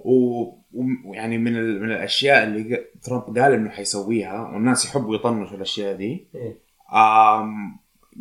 ويعني 0.00 1.38
من 1.38 1.56
ال... 1.56 1.82
من 1.82 1.90
الأشياء 1.90 2.44
اللي 2.44 2.84
ترامب 3.02 3.38
قال 3.38 3.52
إنه 3.52 3.70
حيسويها 3.70 4.40
والناس 4.54 4.84
يحبوا 4.84 5.14
يطنشوا 5.14 5.56
الأشياء 5.56 5.96
دي. 5.96 6.26
إيه. 6.34 6.56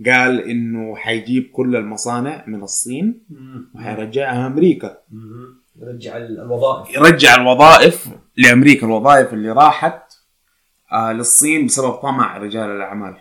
قال 0.05 0.41
إنه 0.49 0.95
حيجيب 0.95 1.49
كل 1.53 1.75
المصانع 1.75 2.43
من 2.47 2.63
الصين 2.63 3.23
وحيرجعها 3.75 4.47
أمريكا. 4.47 4.97
مم. 5.11 5.61
رجع 5.81 6.17
الوظائف. 6.17 6.95
يرجع 6.95 7.35
الوظائف 7.35 8.07
لأمريكا 8.37 8.87
الوظائف 8.87 9.33
اللي 9.33 9.51
راحت 9.51 10.13
آه 10.91 11.13
للصين 11.13 11.65
بسبب 11.65 11.91
طمع 11.91 12.37
رجال 12.37 12.69
الأعمال. 12.69 13.15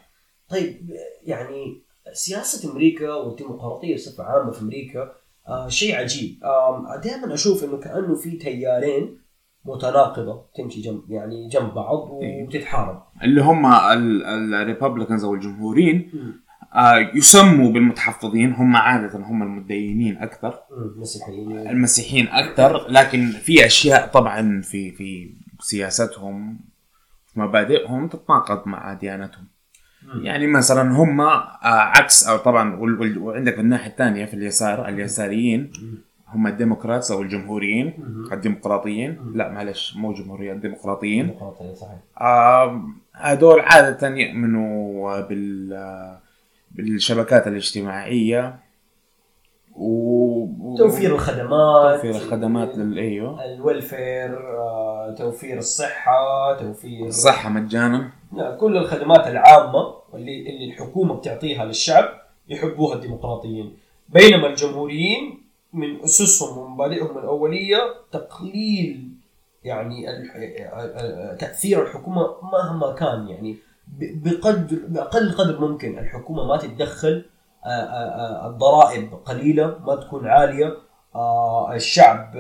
طيب 0.49 0.91
يعني 1.25 1.83
سياسة 2.13 2.73
أمريكا 2.73 3.15
والديمقراطية 3.15 3.95
بصفة 3.95 4.25
عامة 4.25 4.51
في 4.51 4.63
أمريكا 4.63 5.13
آه 5.49 5.69
شيء 5.69 5.97
عجيب. 5.97 6.45
آه 6.45 7.01
دائما 7.05 7.35
أشوف 7.35 7.65
إنه 7.65 7.77
كأنه 7.77 8.15
في 8.15 8.31
تيارين 8.31 9.19
متناقضة 9.65 10.45
تمشي 10.57 10.81
جنب 10.81 11.03
يعني 11.11 11.49
جنب 11.49 11.75
بعض 11.75 12.09
وتتحارب. 12.13 13.03
اللي 13.23 13.41
هم 13.43 13.67
الريببليكنز 14.55 15.25
أو 15.25 15.35
الجمهوريين 15.35 16.13
يسموا 17.15 17.73
بالمتحفظين 17.73 18.53
هم 18.53 18.77
عادة 18.77 19.19
هم 19.19 19.43
المتدينين 19.43 20.17
أكثر 20.19 20.59
مم، 20.71 21.01
مسيحيين 21.01 21.59
المسيحيين 21.69 22.29
أكثر 22.29 22.87
لكن 22.91 23.27
في 23.31 23.67
أشياء 23.67 24.07
طبعا 24.07 24.61
في 24.61 24.91
في 24.93 25.35
سياستهم 25.61 26.61
في 27.35 27.41
مبادئهم 27.41 28.09
تتناقض 28.09 28.69
مع 28.69 28.93
ديانتهم. 28.93 29.45
يعني 30.23 30.47
مثلا 30.47 30.93
هم 30.93 31.21
آه، 31.21 31.51
عكس 31.65 32.29
أو 32.29 32.37
طبعا 32.37 32.77
وعندك 33.19 33.59
الناحية 33.59 33.91
الثانية 33.91 34.25
في 34.25 34.35
اليسار 34.35 34.89
اليساريين. 34.89 35.73
هم 36.29 36.47
الديمقراطس 36.47 37.11
أو 37.11 37.23
الجمهوريين. 37.23 37.93
الديمقراطيين. 38.33 39.19
لا 39.35 39.53
معلش 39.53 39.97
مو 39.97 40.13
جمهوريين 40.13 40.53
الديمقراطيين 40.57 41.35
صحيح 41.75 41.99
آه، 42.21 42.83
هذول 43.15 43.61
عادة 43.61 44.09
يؤمنوا 44.09 45.21
بال 45.21 45.73
آه، 45.73 46.21
بالشبكات 46.77 47.47
الاجتماعية 47.47 48.59
و 49.77 50.47
توفير 50.79 51.15
الخدمات 51.15 51.95
توفير 51.97 52.11
الخدمات 52.23 52.79
لل 52.79 52.99
أيوه. 52.99 53.45
الويلفير 53.45 54.39
آه، 54.59 55.15
توفير 55.19 55.59
الصحة 55.59 56.57
توفير 56.61 57.07
الصحة 57.07 57.49
مجانا. 57.49 58.11
لا، 58.33 58.57
كل 58.57 58.77
الخدمات 58.77 59.27
العامة 59.27 59.95
اللي 60.15 60.41
اللي 60.51 60.65
الحكومة 60.65 61.15
بتعطيها 61.15 61.65
للشعب 61.65 62.09
يحبوها 62.49 62.95
الديمقراطيين. 62.97 63.77
بينما 64.09 64.47
الجمهوريين 64.47 65.43
من 65.73 66.01
أسسهم 66.05 66.59
ومبادئهم 66.59 67.19
الأولية 67.19 67.79
تقليل 68.13 69.09
يعني 69.65 70.11
ال- 70.11 71.37
تأثير 71.39 71.83
الحكومة 71.83 72.27
مهما 72.43 72.93
كان 72.93 73.29
يعني 73.29 73.57
بقدر 73.87 74.79
بأقل 74.89 75.33
قدر 75.33 75.61
ممكن 75.61 75.99
الحكومة 75.99 76.45
ما 76.45 76.57
تتدخل 76.57 77.25
الضرائب 78.47 79.15
قليلة 79.25 79.79
ما 79.87 79.97
تكون 79.97 80.27
عالية 80.27 80.77
آه، 81.15 81.75
الشعب 81.75 82.33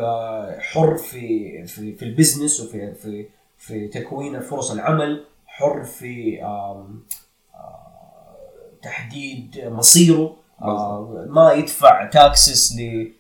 حر 0.59 0.97
في 0.97 1.62
في 1.67 1.93
في 1.95 2.05
ال 2.05 2.11
business 2.11 2.61
وفي 2.61 2.95
في 2.95 3.26
في 3.59 3.88
تكوين 3.88 4.41
فرص 4.41 4.71
العمل 4.71 5.25
حر 5.47 5.83
في 5.83 6.41
تحديد 8.83 9.62
مصيره 9.67 10.37
ما 11.29 11.53
يدفع 11.53 12.07
taxes 12.07 12.76
ل 12.79 13.12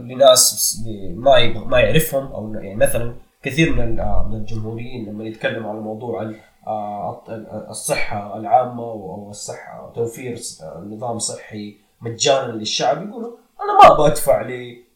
لناس 0.00 0.78
ما 1.14 1.46
ما 1.64 1.80
يعرفهم 1.80 2.26
أو 2.32 2.54
يعني 2.54 2.76
مثلا 2.76 3.14
كثير 3.42 3.72
من 3.72 3.80
ال- 3.80 4.24
من 4.28 4.34
الجمهوريين 4.36 5.08
لما 5.08 5.24
يتكلموا 5.24 5.70
على 5.70 5.80
موضوع 5.80 6.32
الصحة 7.70 8.36
العامة 8.36 8.82
أو 8.82 9.30
الصحه 9.30 9.92
توفير 9.94 10.38
نظام 10.86 11.18
صحي 11.18 11.76
مجانا 12.02 12.52
للشعب 12.52 13.08
يقولوا 13.08 13.30
أنا 13.60 13.88
ما 13.88 13.94
أبغى 13.94 14.12
أدفع 14.12 14.42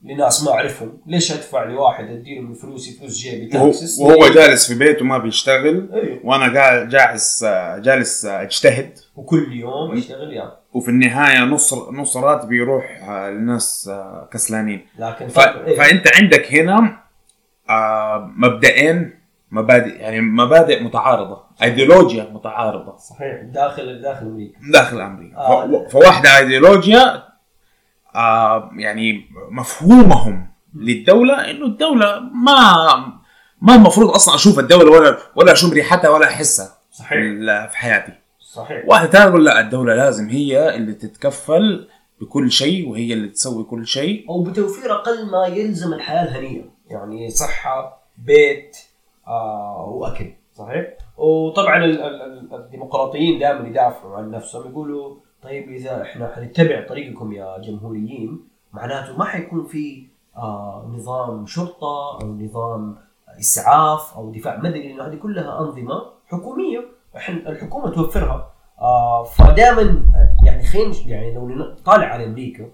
لناس 0.05 0.45
ما 0.45 0.53
أعرفهم. 0.53 0.99
ليش 1.07 1.33
أدفع 1.33 1.65
لواحد 1.65 2.05
أديله 2.11 2.41
من 2.41 2.55
فلوسي 2.55 2.93
فلوس 2.93 3.19
جيبي؟ 3.19 3.57
وهو, 3.57 3.71
تاكسس 3.71 4.01
وهو 4.01 4.29
جالس 4.29 4.73
في 4.73 4.79
بيته 4.79 5.05
ما 5.05 5.19
بيشتغل 5.19 5.91
أيوه. 5.93 6.21
وأنا 6.25 6.61
قاعد 6.61 6.89
جالس 6.89 7.45
جالس 7.77 8.25
أجتهد. 8.25 8.99
وكل 9.17 9.53
يوم 9.53 9.97
اشتغل 9.97 10.33
يعني 10.33 10.51
وفي 10.73 10.89
النهاية 10.89 11.45
نص 11.45 11.75
نص 11.75 12.17
راتبي 12.17 12.57
يروح 12.57 13.09
آه، 13.09 13.31
لناس 13.31 13.89
آه، 13.93 14.29
كسلانين. 14.33 14.87
لكن 14.99 15.29
ف... 15.29 15.39
إيه. 15.39 15.77
فأنت 15.77 16.09
عندك 16.17 16.55
هنا 16.55 16.99
آه، 17.71 18.33
مبدئين 18.37 19.23
مبادئ 19.51 20.01
يعني 20.01 20.21
مبادئ 20.21 20.83
متعارضة. 20.83 21.43
ايديولوجيا 21.63 22.25
متعارضة. 22.33 22.97
صحيح 22.97 23.43
داخل 23.43 24.03
داخل 24.03 24.27
أمريكا. 24.27 24.59
داخل 24.73 25.01
أمريكا. 25.01 25.37
آه. 25.37 25.87
ف... 25.89 25.93
فواحدة 25.93 26.39
ايديولوجيا 26.39 27.25
آه 28.15 28.71
يعني 28.77 29.25
مفهومهم 29.51 30.49
للدولة 30.75 31.51
إنه 31.51 31.67
الدولة 31.67 32.21
ما 32.21 32.73
ما 33.63 33.75
المفروض 33.75 34.11
أصلا 34.11 34.35
أشوف 34.35 34.59
الدولة 34.59 34.91
ولا 34.91 35.19
ولا 35.37 35.53
اشم 35.53 35.73
ريحتها 35.73 36.11
ولا 36.11 36.27
أحسها 36.27 36.67
في 36.67 36.97
صحيح. 36.97 37.19
في 37.71 37.77
حياتي. 37.79 38.13
صحيح. 38.41 38.83
واحدة 38.87 39.11
ثانية 39.11 39.29
تقول 39.29 39.45
لا 39.45 39.61
الدولة 39.61 39.95
لازم 39.95 40.29
هي 40.29 40.75
اللي 40.77 40.93
تتكفل 40.93 41.89
بكل 42.21 42.51
شيء 42.53 42.89
وهي 42.89 43.13
اللي 43.13 43.29
تسوي 43.29 43.65
كل 43.65 43.87
شيء. 43.87 44.29
أو 44.29 44.43
بتوفير 44.43 44.95
أقل 44.95 45.31
ما 45.31 45.47
يلزم 45.47 45.93
الحياة 45.93 46.23
الهنية. 46.23 46.65
يعني 46.91 47.31
صحة 47.31 48.03
بيت 48.19 48.77
آه 49.27 49.85
وأكل. 49.89 50.33
صحيح؟ 50.59 50.87
وطبعا 51.23 51.85
ال- 51.85 52.03
ال- 52.03 52.23
ال- 52.23 52.55
الديمقراطيين 52.55 53.39
دائما 53.39 53.69
يدافعوا 53.69 54.17
عن 54.17 54.31
نفسهم 54.31 54.71
يقولوا 54.71 55.15
طيب 55.43 55.69
إذا 55.71 56.03
إحنا 56.03 56.33
حنتبع 56.35 56.87
طريقكم 56.89 57.33
يا 57.33 57.59
جمهوريين 57.59 58.41
معناته 58.73 59.17
ما 59.19 59.25
حيكون 59.25 59.65
في 59.65 60.07
آه 60.37 60.87
نظام 60.95 61.47
شرطة 61.47 62.19
أو 62.23 62.27
نظام 62.35 62.97
إسعاف 63.41 64.15
أو 64.17 64.31
دفاع. 64.31 64.57
مدني 64.57 64.89
لأنه 64.93 65.07
هذه 65.09 65.17
كلها 65.17 65.61
أنظمة 65.61 66.03
حكومية 66.27 66.85
الحكومة 67.29 67.91
توفرها. 67.91 68.53
آه 68.81 69.25
فدائما 69.25 70.03
يعني 70.47 70.63
خلينا 70.67 70.95
يعني 71.07 71.35
لو 71.35 71.49
نطالع 71.49 72.07
على 72.07 72.25
أمريكا 72.27 72.67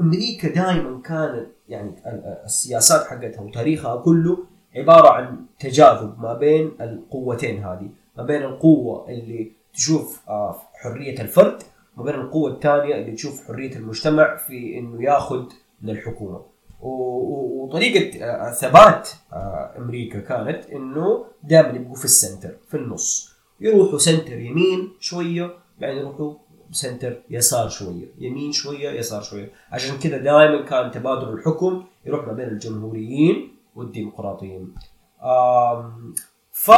أمريكا 0.00 0.48
دائما 0.48 1.00
كانت 1.02 1.46
يعني 1.68 1.88
ال- 1.90 2.06
ال- 2.06 2.40
السياسات 2.44 3.06
حقتها 3.06 3.40
وتاريخها 3.42 3.96
كله 3.96 4.38
عبارة 4.76 5.08
عن 5.08 5.46
تجاذب 5.58 6.20
ما 6.20 6.34
بين 6.34 6.72
القوتين 6.80 7.64
هذه. 7.64 7.88
ما 8.16 8.22
بين 8.22 8.42
القوة 8.42 9.08
اللي 9.08 9.52
تشوف 9.74 10.20
آه، 10.28 10.62
حرية 10.74 11.20
الفرد 11.20 11.62
وما 11.96 12.12
بين 12.12 12.20
القوة 12.20 12.50
الثانية 12.50 12.94
اللي 12.94 13.12
تشوف 13.12 13.48
حرية 13.48 13.76
المجتمع 13.76 14.36
في 14.36 14.78
إنه 14.78 15.02
ياخذ 15.02 15.44
من 15.82 15.90
الحكومة. 15.90 16.42
وطريقة 16.80 18.24
آه، 18.24 18.52
ثبات 18.52 19.08
آه، 19.32 19.74
أمريكا 19.78 20.20
كانت 20.20 20.70
إنه 20.70 21.24
دائما 21.42 21.68
يبقوا 21.68 21.96
في 21.96 22.04
السنتر 22.04 22.56
في 22.68 22.76
النص. 22.76 23.34
يروحوا 23.60 23.98
center 23.98 24.38
يمين 24.38 24.92
شوية 25.00 25.50
بعدين 25.80 25.98
يروحوا 25.98 26.34
center 26.70 27.20
يسار 27.30 27.68
شوية. 27.68 28.06
يمين 28.18 28.52
شوية 28.52 28.90
يسار 28.90 29.22
شوية. 29.22 29.50
عشان 29.70 29.98
كذا 29.98 30.18
دائما 30.18 30.62
كان 30.62 30.90
تبادل 30.90 31.28
الحكم 31.28 31.84
يروح 32.06 32.26
ما 32.26 32.32
بين 32.32 32.48
الجمهوريين 32.48 33.54
والديمقراطيين 33.76 34.74
ف 36.52 36.70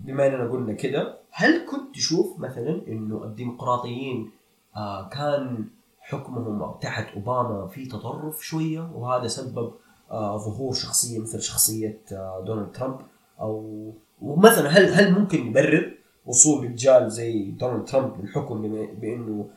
بما 0.00 0.26
إننا 0.26 0.50
قلنا 0.50 0.72
كده 0.72 1.18
هل 1.30 1.66
كنت 1.70 1.94
تشوف 1.94 2.38
مثلا 2.38 2.82
إنه 2.88 3.24
الديمقراطيين 3.24 4.30
آه 4.76 5.08
كان 5.08 5.68
حكمهم 6.00 6.74
تحت 6.80 7.14
أوباما 7.14 7.66
في 7.66 7.86
تطرف 7.86 8.44
شوية 8.44 8.90
وهذا 8.94 9.26
سبب 9.28 9.72
آه 10.10 10.36
ظهور 10.36 10.74
شخصية 10.74 11.18
مثل 11.18 11.42
شخصية 11.42 12.00
آه 12.12 12.44
دونالد 12.46 12.72
ترامب؟ 12.72 13.00
أو 13.40 13.92
ومثلا 14.22 14.68
هل 14.68 14.84
هل 14.92 15.18
ممكن 15.20 15.46
يبرر 15.46 15.96
وصول 16.26 16.64
رجال 16.64 17.10
زي 17.10 17.50
دونالد 17.50 17.84
ترامب 17.84 18.20
للحكم 18.20 18.62
بإنه 19.00 19.48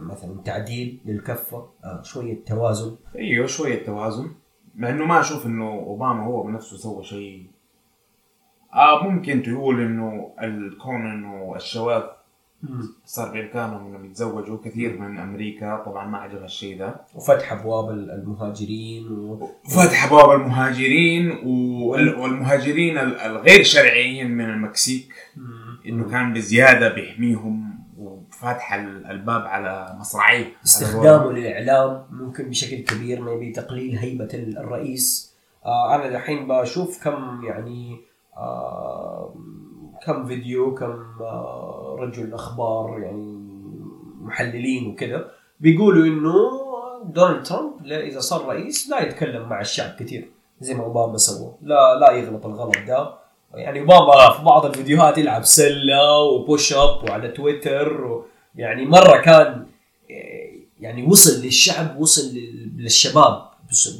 مثلا 0.00 0.42
تعديل 0.44 1.00
للكفة 1.04 1.68
شوية 2.02 2.44
توازن؟ 2.44 2.96
أيوه 3.16 3.46
شوية 3.46 3.86
توازن. 3.86 4.30
مع 4.76 4.88
إنه 4.88 5.04
ما 5.06 5.20
أشوف 5.20 5.46
إنه 5.46 5.68
أوباما 5.68 6.24
هو 6.24 6.42
بنفسه 6.42 6.76
سوى 6.76 7.04
شيء. 7.04 7.46
آه 8.74 9.04
ممكن 9.08 9.42
تقول 9.42 9.80
إنه 9.80 10.30
الكون 10.42 11.06
إنه 11.10 11.52
الشباب 11.56 12.16
صار 13.04 13.32
بامكانهم 13.32 13.86
إنهم 13.86 14.04
يتزوجوا 14.04 14.58
كثير 14.64 14.98
من 15.00 15.18
أمريكا. 15.18 15.76
طبعا 15.86 16.06
ما 16.06 16.18
عجب 16.18 16.44
الشيء 16.44 16.78
ده 16.78 16.94
وفتح 17.14 17.52
أبواب 17.52 17.90
المهاجرين 17.90 19.06
و... 19.12 19.48
فتح 19.64 20.04
أبواب 20.04 20.40
المهاجرين 20.40 21.30
وال- 21.30 22.14
والمهاجرين 22.14 22.98
ال- 22.98 23.20
الغير 23.20 23.62
شرعيين 23.62 24.30
من 24.30 24.44
المكسيك. 24.44 25.14
إنه 25.86 26.10
كان 26.10 26.32
بزيادة 26.32 26.94
بيحميهم. 26.94 27.69
وفاتح 28.40 28.74
ال- 28.74 29.06
الباب 29.10 29.42
على 29.46 29.96
مصراعيه. 30.00 30.52
استخدامه 30.64 31.32
للاعلام 31.32 32.06
ممكن 32.10 32.48
بشكل 32.50 32.76
كبير 32.76 33.20
ما 33.20 33.32
يبي 33.32 33.52
تقليل 33.52 33.98
هيبة 33.98 34.28
الرئيس. 34.34 35.34
آه 35.66 35.94
أنا 35.94 36.08
دحين 36.10 36.48
بشوف 36.48 37.04
كم 37.04 37.44
يعني 37.44 38.00
آه 38.36 39.34
كم 40.06 40.26
فيديو 40.26 40.74
كم 40.74 41.02
آه 41.20 41.96
رجل 42.00 42.34
أخبار 42.34 42.98
يعني 43.02 43.40
محللين 44.20 44.86
وكذا 44.90 45.30
بيقولوا 45.60 46.06
إنه 46.06 46.32
دونالد 47.04 47.42
ترامب 47.46 47.86
إذا 47.86 48.20
صار 48.20 48.46
رئيس 48.48 48.90
لا 48.90 49.00
يتكلم 49.02 49.48
مع 49.48 49.60
الشعب 49.60 49.90
كثير 49.98 50.28
زي 50.60 50.74
ما 50.74 50.84
أوباما 50.84 51.16
سوى. 51.16 51.52
لا 51.62 51.94
لا 52.00 52.10
يغلط 52.10 52.46
الغلط 52.46 52.74
ده. 52.88 53.14
يعني 53.54 53.80
أوباما 53.80 54.30
في 54.30 54.44
بعض 54.44 54.66
الفيديوهات 54.66 55.18
يلعب 55.18 55.42
سلة 55.44 56.18
وبوش 56.22 56.72
اب 56.72 57.04
وعلى 57.08 57.28
تويتر 57.28 58.04
و 58.04 58.24
يعني 58.54 58.86
مرة 58.86 59.20
كان 59.20 59.66
يعني 60.80 61.06
وصل 61.06 61.42
للشعب 61.42 62.00
وصل 62.00 62.34
لل- 62.34 62.72
للشباب 62.82 63.42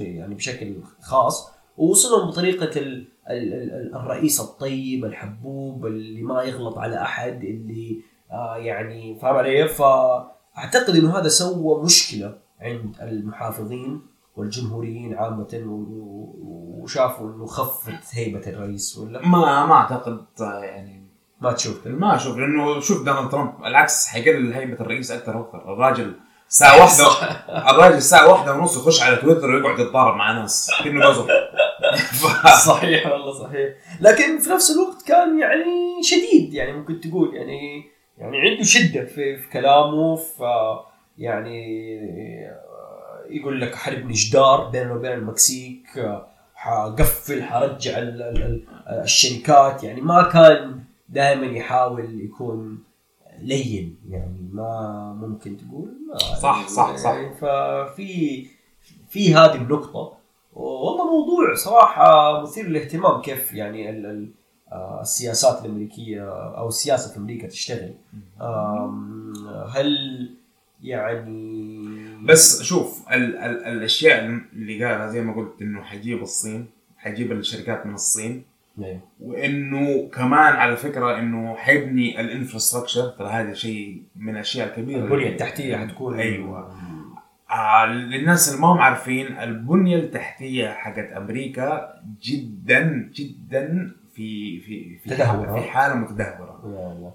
يعني 0.01 0.35
بشكل 0.35 0.75
خاص 1.03 1.51
ووصلهم 1.77 2.31
بطريقة 2.31 2.81
ال 2.81 3.09
ال 3.31 3.53
ال 3.55 3.95
الرئيس 3.95 4.41
الطيب 4.41 5.05
الحبوب 5.05 5.87
اللي 5.87 6.23
ما 6.23 6.43
يغلط 6.43 6.79
على 6.79 7.03
أحد 7.03 7.45
اللي 7.45 8.03
آه 8.33 8.57
يعني 8.57 9.19
فاهم 9.23 9.35
علي؟ 9.37 9.69
فاعتقد 9.69 10.97
إنه 10.97 11.19
هذا 11.19 11.29
سوى 11.29 11.83
مشكلة 11.85 12.39
عند 12.61 12.97
المحافظين 13.01 14.01
والجمهوريين 14.37 15.15
و- 15.69 16.83
وشافوا 16.83 17.31
إنه 17.35 17.47
خفت 17.47 18.15
هيبة 18.15 18.41
الرئيس 18.47 18.99
ولا 18.99 19.27
ما 19.27 19.67
ما 19.67 19.73
أعتقد 19.75 20.25
آه، 20.41 20.61
يعني 20.65 21.00
ما 21.41 21.53
تشوف؟ 21.53 21.87
ما 21.87 22.17
أشوف 22.17 22.37
لأنه 22.39 22.81
شوف 22.81 23.05
دونالد 23.05 23.31
ترامب 23.31 23.65
العكس 23.65 24.07
حيقلل 24.07 24.53
هيبة 24.53 24.81
الرئيس 24.81 25.11
أكثر 25.11 25.37
وأكثر 25.37 25.73
الراجل 25.73 26.15
ساعة 26.49 26.79
واحدة 26.81 27.07
الراجل 27.71 28.03
ساعة 28.03 28.31
واحدة 28.31 28.55
ونص 28.55 28.77
يخش 28.77 29.03
على 29.03 29.17
تويتر 29.17 29.51
ويقعد 29.51 29.79
يتضارب 29.79 30.17
مع 30.17 30.33
ناس. 30.33 30.71
كأنه 30.85 31.07
قصف 31.07 31.27
صحيح 32.67 33.07
والله 33.07 33.33
صحيح. 33.33 33.75
لكن 34.01 34.39
في 34.39 34.51
نفس 34.51 34.71
الوقت 34.71 35.03
كان 35.09 35.39
يعني 35.39 36.03
شديد 36.03 36.55
يعني 36.55 36.73
ممكن 36.73 37.01
تقول 37.01 37.35
يعني 37.37 37.85
يعني 38.19 38.37
عنده 38.51 38.63
شدة 38.65 39.05
في, 39.05 39.37
في 39.37 39.49
كلامه 39.53 40.17
ف 40.17 40.43
يعني 41.19 41.67
يقول 43.31 43.61
لك 43.61 43.75
حربني 43.75 44.13
جدار 44.13 44.65
بيننا 44.65 44.95
وبين 44.95 45.13
المكسيك 45.13 45.87
حقفل 46.55 47.43
حرجع 47.43 47.99
ال- 47.99 48.23
ال- 48.23 48.43
ال- 48.43 49.01
الشركات. 49.05 49.85
يعني 49.85 50.01
ما 50.01 50.23
كان 50.23 50.81
دائما 51.11 51.47
يحاول 51.47 52.21
يكون 52.21 52.79
لين 53.39 53.97
يعني 54.09 54.49
ما 54.53 55.13
ممكن 55.21 55.57
تقول 55.57 55.89
ما 56.09 56.19
صح، 56.19 56.69
صح، 56.69 56.97
صح. 56.97 57.11
يعني 57.11 57.35
ففي 57.35 58.47
في 59.09 59.35
هذه 59.35 59.55
النقطة 59.55 60.13
والله 60.53 61.05
موضوع 61.05 61.55
صراحة 61.55 62.43
مثير 62.43 62.67
للاهتمام 62.69 63.23
كيف 63.23 63.55
يعني 63.55 63.91
ال 63.91 64.07
ال 64.07 64.31
آه، 64.73 65.01
السياسات 65.01 65.65
الأمريكية 65.65 66.29
أو 66.59 66.69
السياسة 66.69 67.13
في 67.13 67.19
أمريكا 67.19 67.49
تشتغل 67.49 67.95
هل 69.75 70.31
يعني 70.83 72.25
بس 72.25 72.63
شوف 72.63 73.09
ال 73.13 73.37
ال 73.37 73.65
الأشياء 73.65 74.25
اللي 74.53 74.85
قالها 74.85 75.09
زي 75.09 75.21
ما 75.21 75.35
قلت 75.35 75.63
إنه 75.63 75.83
حيجيب 75.83 76.23
الصين 76.23 76.67
حيجيب 76.97 77.33
الشركات 77.33 77.87
من 77.87 77.95
الصين. 77.95 78.45
وإنه 79.21 80.09
كمان 80.09 80.53
على 80.57 80.77
فكرة 80.77 81.19
إنه 81.19 81.55
حيبني 81.57 82.21
الإنفراستراكشر 82.21 83.09
ترى 83.09 83.29
هذا 83.29 83.55
شيء 83.55 84.03
من 84.17 84.35
الأشياء 84.35 84.69
الكبيرة 84.69 84.99
البنية 84.99 85.15
اللي- 85.17 85.29
التحتية 85.29 85.77
حتكون. 85.77 86.19
أيوه. 86.21 86.75
آه 87.51 87.87
للناس 87.87 88.49
اللي 88.49 88.61
ما 88.61 88.69
هم 88.69 88.79
عارفين 88.79 89.27
البنية 89.39 89.97
التحتية 89.97 90.69
حقت 90.73 91.13
أمريكا 91.17 91.95
جدا 92.23 93.11
جدا 93.15 93.93
في 94.15 94.61
في 94.61 94.99
في 94.99 95.11
تدهور. 95.11 95.61
في 95.61 95.69
حالة 95.69 95.95
متدهورة. 95.95 97.15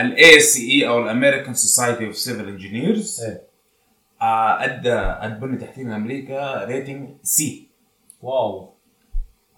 ال 0.00 0.40
ASCE 0.40 0.88
أو 0.88 1.02
ال 1.02 1.08
American 1.08 1.54
Society 1.54 2.06
of 2.06 2.16
Civil 2.16 2.48
Engineers 2.48 3.20
إيه. 3.20 3.42
أدّى 4.64 5.26
البنية 5.26 5.54
التحتية 5.54 5.84
من 5.84 5.92
أمريكا 5.92 6.64
rating 6.64 7.08
C 7.22 7.68
واو. 8.22 8.72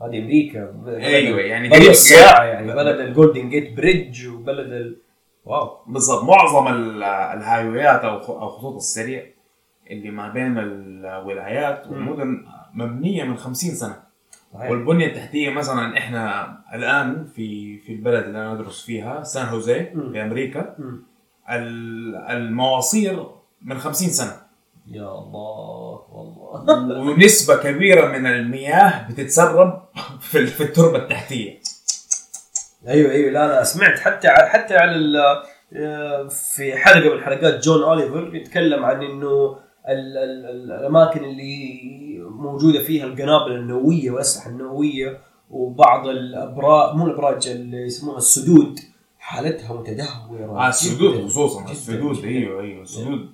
هذه 0.08 0.18
أمريكا 0.18 0.74
أيوه 0.86 1.40
يعني 1.40 1.68
بلد 1.68 1.82
الساعة 1.82 2.44
يعني 2.44 2.66
بلد 2.72 3.00
الجولدن 3.00 3.48
جيت 3.48 3.76
بريدج 3.76 4.26
وبلد 4.28 4.72
ال... 4.72 4.96
واو. 5.44 5.78
بالضبط. 5.86 6.24
معظم 6.24 6.68
ال- 6.68 7.02
ال 7.02 7.13
highwayات 7.13 8.00
أو 8.00 8.48
خطوط 8.48 8.74
السريع 8.76 9.26
اللي 9.90 10.10
ما 10.10 10.28
بين 10.28 10.58
الولايات 10.58 11.86
والمدن 11.86 12.44
مبنية 12.74 13.24
من 13.24 13.36
50 13.36 13.70
سنة. 13.70 13.96
صحيح. 14.54 14.70
والبنية 14.70 15.06
التحتية 15.06 15.50
مثلا 15.50 15.98
إحنا 15.98 16.52
الآن 16.74 17.24
في 17.24 17.78
في 17.78 17.92
البلد 17.92 18.24
اللي 18.24 18.38
أنا 18.38 18.52
أدرس 18.52 18.84
فيها 18.84 19.22
سان 19.22 19.46
هوزي. 19.46 19.84
في 20.12 20.22
أمريكا 20.22 20.76
المواصير 22.30 23.26
من 23.62 23.78
50 23.78 24.08
سنة. 24.08 24.36
يا 24.86 25.02
الله 25.18 26.00
والله. 26.12 27.00
ونسبة 27.10 27.56
كبيرة 27.56 28.18
من 28.18 28.26
المياه 28.26 29.08
بتتسرب 29.08 29.82
في 30.20 30.38
ال- 30.38 30.46
في 30.46 30.62
التربة 30.62 30.98
التحتية. 30.98 31.58
أيوه 32.88 33.10
أيوه. 33.12 33.30
لا 33.32 33.46
لا 33.48 33.64
سمعت 33.64 33.98
حتى 33.98 34.28
ع- 34.28 34.48
حتى 34.48 34.74
على 34.76 34.94
في 36.30 36.76
حلقة 36.76 37.14
من 37.14 37.22
حلقات 37.22 37.64
جون 37.64 37.82
أوليفر 37.82 38.34
يتكلم 38.34 38.84
عن 38.84 39.02
إنه 39.02 39.56
ال 39.88 40.18
ال 40.18 40.46
ال 40.46 40.72
الأماكن 40.72 41.24
اللي 41.24 41.80
موجودة 42.30 42.82
فيها 42.82 43.04
القنابل 43.04 43.52
النووية 43.52 44.10
والأسلحة 44.10 44.50
النووية 44.50 45.18
وبعض 45.50 46.06
الابراج 46.06 46.96
مو 46.96 47.06
الأبراج 47.06 47.48
اللي 47.48 47.76
يسموها 47.82 48.18
السدود 48.18 48.78
حالتها 49.18 49.72
متدهورة 49.74 50.58
آه 50.66 50.68
السدود 50.68 51.24
خصوصا 51.26 51.70
السدود. 51.70 52.24
أيوه 52.24 52.60
أيوه 52.62 52.82
السدود. 52.82 53.28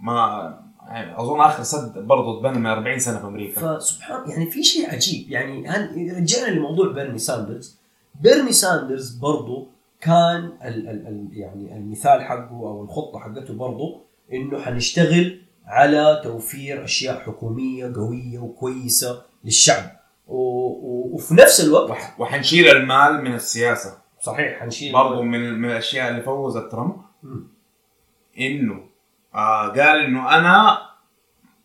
ما 0.00 0.63
يعني 0.88 1.20
أظن 1.20 1.40
آخر 1.40 1.62
سد 1.62 1.98
برضه 1.98 2.36
اتبنى 2.38 2.58
من 2.58 2.66
40 2.66 2.98
سنة 2.98 3.18
في 3.18 3.24
أمريكا. 3.26 3.78
فسبحان 3.78 4.30
يعني 4.30 4.50
في 4.50 4.62
شيء 4.62 4.90
عجيب. 4.90 5.30
يعني 5.30 5.68
هل 5.68 6.12
رجعنا 6.16 6.50
لموضوع 6.54 6.92
بيرني 6.92 7.18
ساندرز. 7.18 7.78
بيرني 8.20 8.52
ساندرز 8.52 9.10
برضو 9.16 9.66
كان 10.00 10.44
ال 10.44 10.88
ال 10.88 11.06
ال 11.06 11.28
يعني 11.32 11.76
المثال 11.76 12.22
حقه 12.22 12.50
أو 12.50 12.84
الخطة 12.84 13.18
حقته 13.18 13.54
برضو 13.54 14.00
إنه 14.32 14.60
حنشتغل 14.60 15.40
على 15.66 16.20
توفير 16.24 16.84
أشياء 16.84 17.20
حكومية 17.20 17.92
قوية 17.94 18.38
وكويسة 18.38 19.22
للشعب. 19.44 19.90
و 20.28 20.36
و 20.36 21.10
وفي 21.14 21.34
نفس 21.34 21.64
الوقت 21.64 21.90
وح- 21.90 22.20
وحنشيل 22.20 22.68
المال 22.68 23.22
من 23.24 23.34
السياسة. 23.34 23.98
صحيح 24.20 24.60
حنشيل 24.60 24.92
برضه 24.92 25.22
من 25.22 25.54
من 25.58 25.70
الأشياء 25.70 26.10
اللي 26.10 26.22
فوزت 26.22 26.70
ترامب. 26.72 26.96
إنه 28.40 28.80
آه 29.34 29.68
قال 29.68 30.04
إنه 30.04 30.36
أنا 30.36 30.78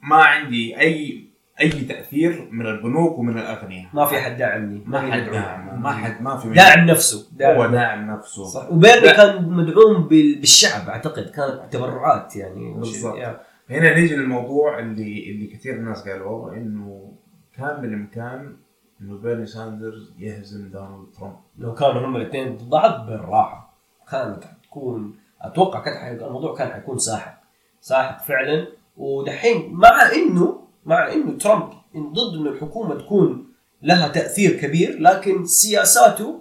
ما 0.04 0.16
عندي 0.16 0.80
اي 0.80 1.26
أي 1.62 1.70
تأثير 1.70 2.48
من 2.52 2.66
البنوك 2.66 3.18
ومن 3.20 3.38
الأغنياء. 3.38 3.90
ما 3.94 4.06
في 4.06 4.18
حد 4.20 4.38
داعمني 4.38 4.84
ما 4.86 5.12
حد. 5.12 5.30
داعم 5.32 5.82
ما 5.82 5.92
حد 5.92 6.22
ما 6.22 6.38
في 6.38 6.50
داعم 6.50 6.86
نفسه 6.86 7.18
هو 7.18 7.38
داعم 7.38 7.72
داعم 7.72 8.12
نفسه. 8.12 8.46
صح. 8.46 8.72
وبيرني 8.72 9.06
لا. 9.06 9.18
كان 9.18 9.50
مدعوم 9.50 10.08
بال- 10.08 10.40
بالشعب 10.40 10.90
أعتقد. 10.90 11.24
كانت 11.30 11.62
تبرعات 11.72 12.36
يعني. 12.36 12.74
بالضبط. 12.74 13.16
يعني 13.18 13.38
هنا 13.70 13.94
نيجي 14.00 14.16
للموضوع 14.16 14.80
اللي 14.80 15.32
اللي 15.32 15.48
كثير 15.48 15.80
ناس 15.80 16.08
قالوه 16.08 16.54
إنه 16.58 17.12
كان 17.58 17.82
بالامكان 17.82 18.56
إنه 19.02 19.18
بيرني 19.18 19.46
ساندرز 19.46 20.14
يهزم 20.20 20.70
دونالد 20.70 21.08
ترامب. 21.20 21.36
لو 21.58 21.74
كانوا 21.74 22.06
هم 22.06 22.16
الاثنين 22.16 22.58
ضد 22.58 22.70
بعض 22.70 23.06
بالراحة. 23.10 23.74
كانت 24.12 24.44
حتكون 24.44 25.16
أتوقع 25.42 25.80
كان 25.80 26.16
الموضوع 26.28 26.56
كان 26.56 26.72
حيكون 26.72 26.98
ساحق 26.98 27.39
ساحق 27.82 28.24
فعلا. 28.24 28.68
ودحين 28.98 29.74
مع 29.74 30.12
انه 30.16 30.60
مع 30.86 31.14
إنه 31.14 31.38
ترامب 31.38 31.70
إن 31.96 32.14
ضد 32.14 32.34
إنه 32.40 32.50
الحكومة 32.50 32.96
تكون 32.96 33.48
لها 33.84 34.08
تأثير 34.08 34.52
كبير 34.60 35.00
لكن 35.00 35.46
سياساته 35.46 36.40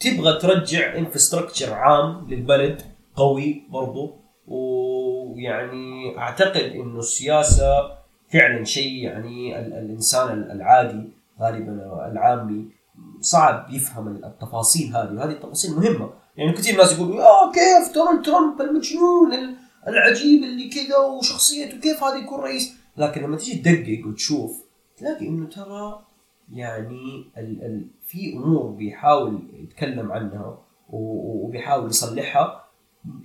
تبغى 0.00 0.38
ترجع 0.40 0.96
انفراستراكشر 0.98 1.72
عام 1.74 2.26
للبلد 2.30 2.82
قوي 3.16 3.62
برضو. 3.70 4.14
ويعني 4.48 6.18
أعتقد 6.18 6.56
إنه 6.74 6.98
السياسة 6.98 7.66
فعلا 8.32 8.64
شيء 8.64 8.92
يعني 9.04 9.58
ال- 9.60 9.72
الإنسان 9.72 10.50
العادي 10.50 11.08
غالبا 11.40 12.06
العامي 12.12 12.68
صعب 13.20 13.66
يفهم 13.70 14.08
التفاصيل 14.08 14.96
هذه. 14.96 15.12
وهذه 15.14 15.30
التفاصيل 15.30 15.70
مهمة. 15.76 16.10
يعني 16.36 16.52
كثير 16.52 16.76
ناس 16.78 16.92
يقولوا 16.98 17.20
آه 17.22 17.52
كيف 17.52 17.94
ترامب 18.24 18.60
المجنون 18.60 19.32
ال- 19.34 19.54
العجيب 19.88 20.42
اللي 20.44 20.68
كذا 20.68 20.96
وشخصيته 20.98 21.78
كيف 21.80 22.02
هذا 22.04 22.16
يكون 22.16 22.40
رئيس. 22.40 22.74
لكن 22.96 23.22
لما 23.22 23.36
تيجي 23.36 23.58
تدقق 23.58 24.06
وتشوف 24.06 24.64
تلاقي 24.96 25.28
إنه 25.28 25.46
ترى 25.46 26.02
يعني 26.52 27.24
ال 27.38 27.62
ال 27.62 27.86
في 28.06 28.32
أمور 28.36 28.66
بيحاول 28.70 29.38
يتكلم 29.52 30.12
عنها 30.12 30.58
وبيحاول 30.90 31.90
يصلحها 31.90 32.64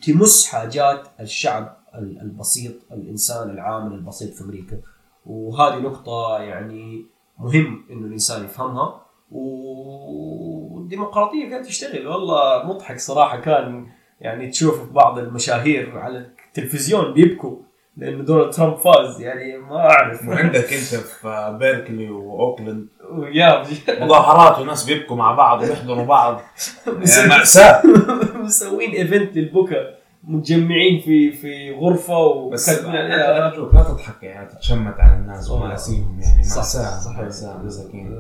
تمس 0.06 0.46
حاجات 0.46 1.08
الشعب 1.20 1.78
ال- 1.96 2.22
البسيط 2.22 2.74
الإنسان 2.92 3.50
العامل 3.50 3.94
البسيط 3.94 4.34
في 4.34 4.44
أمريكا. 4.44 4.78
وهذه 5.26 5.80
نقطة 5.80 6.40
يعني 6.40 7.06
مهم 7.40 7.86
إنه 7.92 8.06
الإنسان 8.08 8.44
يفهمها. 8.46 9.02
والديمقراطية 10.72 11.50
كانت 11.50 11.66
تشتغل. 11.66 12.08
والله 12.08 12.64
مضحك 12.68 13.00
صراحة 13.00 13.40
كان 13.40 13.88
يعني 14.22 14.50
تشوف 14.50 14.92
بعض 14.92 15.20
المشاهير 15.20 15.98
على 16.00 16.32
التلفزيون 16.58 17.14
بيبكوا 17.14 17.56
لأنه 17.98 18.24
دونالد 18.24 18.54
ترامب 18.54 18.78
فاز 18.78 19.22
يعني 19.22 19.58
ما 19.58 19.76
أعرف. 19.76 20.28
وعندك 20.28 20.74
أنت 20.74 20.96
في 20.96 21.58
بيركلي 21.60 22.10
وأوكلاند. 22.10 22.88
يا 23.32 23.64
مظاهرات 23.90 24.60
وناس 24.60 24.86
بيبكوا 24.86 25.16
مع 25.16 25.32
بعض 25.36 25.62
ويحضنوا 25.62 26.06
بعض. 26.06 26.42
مأساة. 27.30 27.82
مسوين 28.44 28.92
event 28.92 29.38
للبكا 29.38 29.96
متجمعين 30.24 31.02
في 31.02 31.32
في 31.32 31.72
غرفة 31.72 32.50
بس 32.50 32.70
وكاتبين 32.70 32.96
عليها. 32.96 33.50
لا 33.74 33.84
تضحك 33.84 34.24
يعني 34.24 34.50
تتشمت 34.50 35.00
على 35.00 35.16
الناس 35.16 35.52
ومآسيهم 35.52 36.20
يعني 36.22 36.38
مأساة 36.38 37.00
صح. 37.00 37.20
مأساة 37.20 37.58
مساكين 37.58 38.12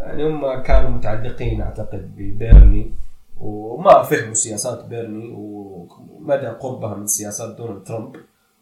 يعني 0.00 0.24
هم 0.28 0.62
كانوا 0.62 0.90
متعلقين 0.90 1.60
أعتقد 1.60 2.14
ببيرني. 2.16 2.92
وما 3.40 4.02
فهموا 4.02 4.34
سياسات 4.34 4.84
بيرني 4.84 5.34
ومدى 5.36 6.46
قربها 6.46 6.94
من 6.94 7.06
سياسات 7.06 7.56
دونالد 7.56 7.84
ترامب. 7.86 8.16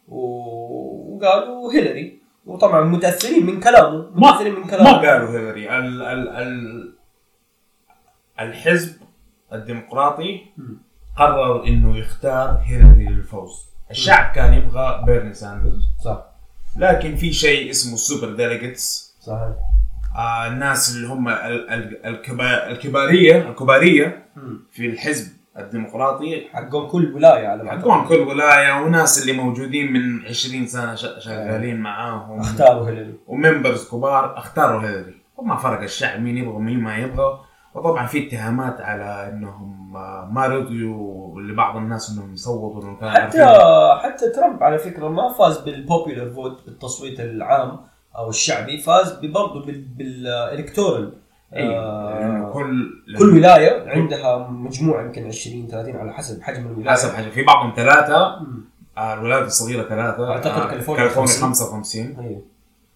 وقالوا 0.07 1.73
هيلاري. 1.73 2.21
وطبعا 2.45 2.81
متأثرين 2.81 3.45
من 3.45 3.59
كلامه. 3.59 4.09
متأثرين 4.15 4.55
من 4.55 4.63
كلامه. 4.63 4.91
ما 4.91 5.11
قالوا 5.11 5.29
هيلاري. 5.29 5.77
ال 5.77 6.01
ال 6.01 6.29
ال 6.29 6.93
الحزب 8.39 8.95
الديمقراطي. 9.53 10.41
قرر 11.17 11.67
إنه 11.67 11.97
يختار 11.97 12.61
هيلاري 12.63 13.05
للفوز. 13.05 13.65
الشعب 13.91 14.35
كان 14.35 14.53
يبغى 14.53 15.03
بيرني 15.05 15.33
ساندرز. 15.33 15.81
صح. 16.05 16.25
لكن 16.77 17.15
في 17.15 17.33
شيء 17.33 17.69
اسمه 17.69 17.93
ال 17.93 18.00
super 18.00 18.35
delegates. 18.35 19.15
صحيح. 19.21 19.53
آه 20.17 20.47
الناس 20.47 20.95
اللي 20.95 21.07
هم 21.07 21.27
ال- 21.29 21.69
ال- 21.69 22.05
الكبا- 22.05 22.67
الكبارية 22.71 23.37
الكبارية. 23.49 24.25
في 24.71 24.85
الحزب 24.85 25.37
الديمقراطي. 25.57 26.47
حقهم 26.53 26.87
كل 26.87 27.13
ولاية 27.15 27.47
على 27.47 27.69
حقهم. 27.71 28.07
كل 28.07 28.15
ولاية 28.15 28.81
وناس 28.81 29.21
اللي 29.21 29.33
موجودين 29.33 29.93
من 29.93 30.25
20 30.25 30.65
سنة 30.67 30.95
شغالين 30.95 31.79
معاهم. 31.79 32.39
اختاروا 32.39 32.87
هيلاري. 32.89 33.13
و 33.27 33.35
members 33.35 33.89
كبار 33.89 34.37
اختاروا 34.37 34.81
هيلاري. 34.81 35.15
وما 35.37 35.55
فرق 35.55 35.81
الشعب 35.81 36.19
مين 36.21 36.37
يبغى 36.37 36.57
مين 36.59 36.79
ما 36.79 36.97
يبغى. 36.97 37.39
وطبعا 37.75 38.05
في 38.05 38.27
اتهامات 38.27 38.81
على 38.81 39.29
إنهم 39.33 39.77
آه، 39.97 40.29
ما 40.31 40.45
رضيوا 40.47 41.41
لبعض 41.41 41.75
الناس 41.77 42.09
إنهم 42.11 42.33
يصوتوا 42.33 42.81
إنهم 42.81 42.95
كانوا 42.99 43.11
حتى 43.13 43.41
عارفين. 43.41 44.11
حتى 44.11 44.29
ترامب 44.29 44.63
على 44.63 44.77
فكرة 44.77 45.07
ما 45.09 45.33
فاز 45.33 45.57
بال 45.57 45.73
popular 45.73 46.29
vote 46.29 46.65
بالتصويت 46.65 47.19
العام. 47.19 47.79
أو 48.17 48.29
الشعبي 48.29 48.77
فاز 48.77 49.13
برضه 49.13 49.65
بال 49.97 50.16
electoral. 50.16 51.13
أيوه 51.55 52.19
لأنه 52.19 52.49
كل 52.51 52.89
كل 53.17 53.37
ولاية 53.37 53.89
عندها 53.89 54.47
مجموعة 54.47 55.01
يمكن 55.01 55.27
20 55.27 55.67
30 55.67 55.95
على 55.95 56.13
حسب 56.13 56.41
حجم 56.41 56.67
الولاية. 56.67 56.91
حسب 56.91 57.13
حاجة 57.13 57.29
في 57.29 57.43
بعضهم 57.43 57.73
ثلاثة. 57.75 58.39
آه، 58.97 59.13
الولايات 59.13 59.45
الصغيرة 59.47 59.83
ثلاثة. 59.83 60.31
أعتقد 60.31 60.61
آه، 60.61 60.69
كاليفورنيا 60.69 61.03
كاليفورنيا 61.03 61.33
50. 61.33 61.49
55 61.49 62.15
أيوه. 62.19 62.41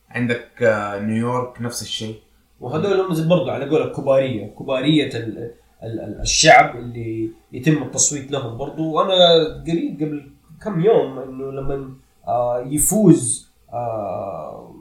عندك 0.09 0.63
آه، 0.63 0.99
نيويورك 0.99 1.61
نفس 1.61 1.81
الشيء. 1.81 2.15
وهذول 2.59 2.99
هم 2.99 3.27
برضه 3.29 3.51
على 3.51 3.69
قول 3.69 3.81
الكباريه 3.81 4.47
كباريه 4.59 5.07
ال 5.07 5.51
ال 5.83 5.99
ال 5.99 6.21
الشعب 6.21 6.75
اللي 6.75 7.29
يتم 7.51 7.83
التصويت 7.83 8.31
لهم 8.31 8.57
برضه. 8.57 8.83
وأنا 8.83 9.13
قريت 9.67 9.95
قبل 9.95 10.31
كم 10.63 10.81
يوم 10.81 11.19
إنه 11.19 11.51
لما 11.51 11.89
آه 12.27 12.63
يفوز 12.67 13.51
آه 13.73 14.75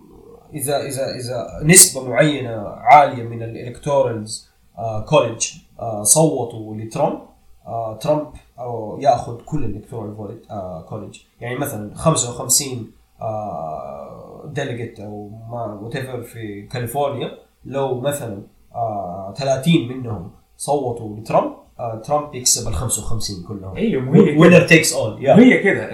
إذا 0.54 0.86
إذا 0.86 1.14
إذا 1.16 1.60
نسبة 1.62 2.08
معينة 2.08 2.68
عالية 2.68 3.22
من 3.22 3.42
ال 3.42 3.52
electorals 3.52 4.50
آه 4.78 5.00
college 5.00 5.48
آه 5.80 6.02
صوتوا 6.02 6.74
لترامب 6.76 7.20
آه 7.66 7.96
ترامب 7.96 8.26
أو 8.58 8.98
يأخذ 9.00 9.40
كل 9.44 9.64
ال 9.64 9.72
electoral 9.72 10.40
آه 10.50 10.82
college 10.82 11.18
يعني 11.40 11.58
مثلا 11.58 11.94
55 11.94 12.90
آه 13.20 14.50
delegate 14.54 15.00
أو 15.00 15.30
ما 15.50 15.78
what 15.82 16.24
في 16.24 16.62
كاليفورنيا 16.62 17.30
لو 17.64 18.00
مثلا 18.00 18.42
آه 18.74 19.34
30 19.36 19.88
منهم 19.88 20.30
صوتوا 20.56 21.16
لترامب 21.16 21.52
آه 21.78 21.94
ترامب 21.94 22.34
يكسب 22.34 22.68
ال 22.68 22.74
55 22.74 23.42
كلهم 23.48 23.76
أيوه. 23.76 24.10
winner 24.10 24.66
takes 24.66 24.92
all 24.92 25.26
هي 25.26 25.62
كده 25.62 25.90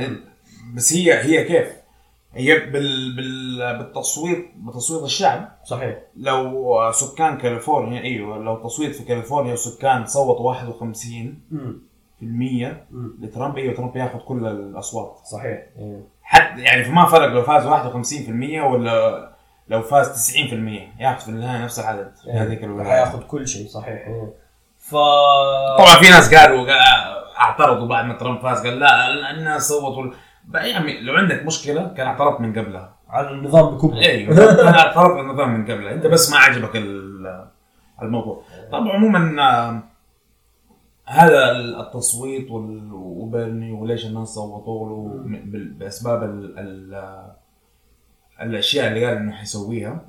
بس 0.75 0.92
هي 0.92 1.12
هي 1.12 1.45
كيف؟ 1.45 1.76
هي 2.37 2.59
بال 2.59 3.16
بال 3.16 3.79
بالتصويت 3.79 4.51
بتصويت 4.57 5.03
الشعب. 5.05 5.49
صحيح. 5.64 5.99
لو 6.16 6.90
سكان 6.92 7.38
كاليفورنيا 7.38 8.01
أيوه 8.03 8.38
لو 8.38 8.57
تصويت 8.68 8.94
في 8.94 9.05
كاليفورنيا 9.05 9.53
وسكان 9.53 10.07
صوتوا 10.07 10.46
51 10.46 11.38
امم 11.53 11.79
في 12.18 12.25
المية 12.25 12.85
امم 12.92 13.14
لترامب 13.20 13.57
أيوه 13.59 13.75
ترامب 13.75 13.96
ياخذ 13.96 14.18
كل 14.18 14.46
الأصوات. 14.46 15.16
صحيح. 15.33 15.62
إيه. 15.79 16.01
حتى 16.22 16.61
يعني 16.62 16.85
فما 16.85 17.07
فرق 17.07 17.27
لو 17.27 17.42
فاز 17.42 17.66
51% 17.66 18.64
ولا 18.64 19.29
لو 19.68 19.83
فاز 19.83 20.33
90% 20.33 21.01
ياخذ 21.01 21.20
في 21.25 21.29
النهاية 21.29 21.64
نفس 21.64 21.79
العدد. 21.79 22.12
في 22.25 22.31
هذيك 22.31 22.64
الولايه 22.64 22.88
حياخذ 22.88 23.22
كل 23.22 23.49
شيء 23.49 23.66
صحيح. 23.68 24.07
إيه. 24.07 24.33
ف 24.79 24.90
طبعا 25.79 25.94
في 26.01 26.11
ناس 26.11 26.35
قالوا 26.35 26.66
قا- 26.66 27.16
اعترضوا 27.40 27.88
بعد 27.88 28.05
ما 28.05 28.14
ترامب 28.14 28.40
فاز 28.40 28.66
قال 28.66 28.79
لا 28.79 29.31
الناس 29.31 29.68
صوتوا 29.68 30.12
يعني 30.55 31.01
لو 31.01 31.15
عندك 31.15 31.47
مشكلة 31.47 31.89
كان 31.95 32.07
اعترضت 32.07 32.41
من 32.41 32.59
قبلها. 32.59 32.97
على 33.09 33.31
النظام 33.31 33.75
بكبره 33.77 33.97
أيوه 33.99 34.37
كان 34.57 34.75
اعترضت 34.75 35.21
النظام 35.21 35.55
من 35.55 35.65
قبلها. 35.65 35.93
أنت 35.93 36.07
بس 36.07 36.31
ما 36.31 36.37
عجبك 36.39 36.77
ال- 36.77 37.49
الموضوع. 38.03 38.43
طبعا 38.73 38.93
عموما 38.93 39.43
آه، 39.43 39.83
هذا 41.05 41.51
التصويت 41.51 42.51
وبيرني 42.51 43.73
وليش 43.73 44.07
الناس 44.07 44.29
صوتوا 44.29 44.89
له 44.89 45.23
بأسباب 45.79 46.23
ال 46.23 46.59
ال 46.59 47.27
الأشياء 48.41 48.89
اللي 48.89 49.07
قال 49.07 49.17
إنه 49.17 49.33
حيسويها. 49.33 50.07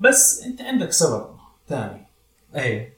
بس 0.00 0.42
أنت 0.46 0.60
عندك 0.62 0.92
سبب 0.92 1.26
ثاني. 1.68 2.06
إيه. 2.56 2.94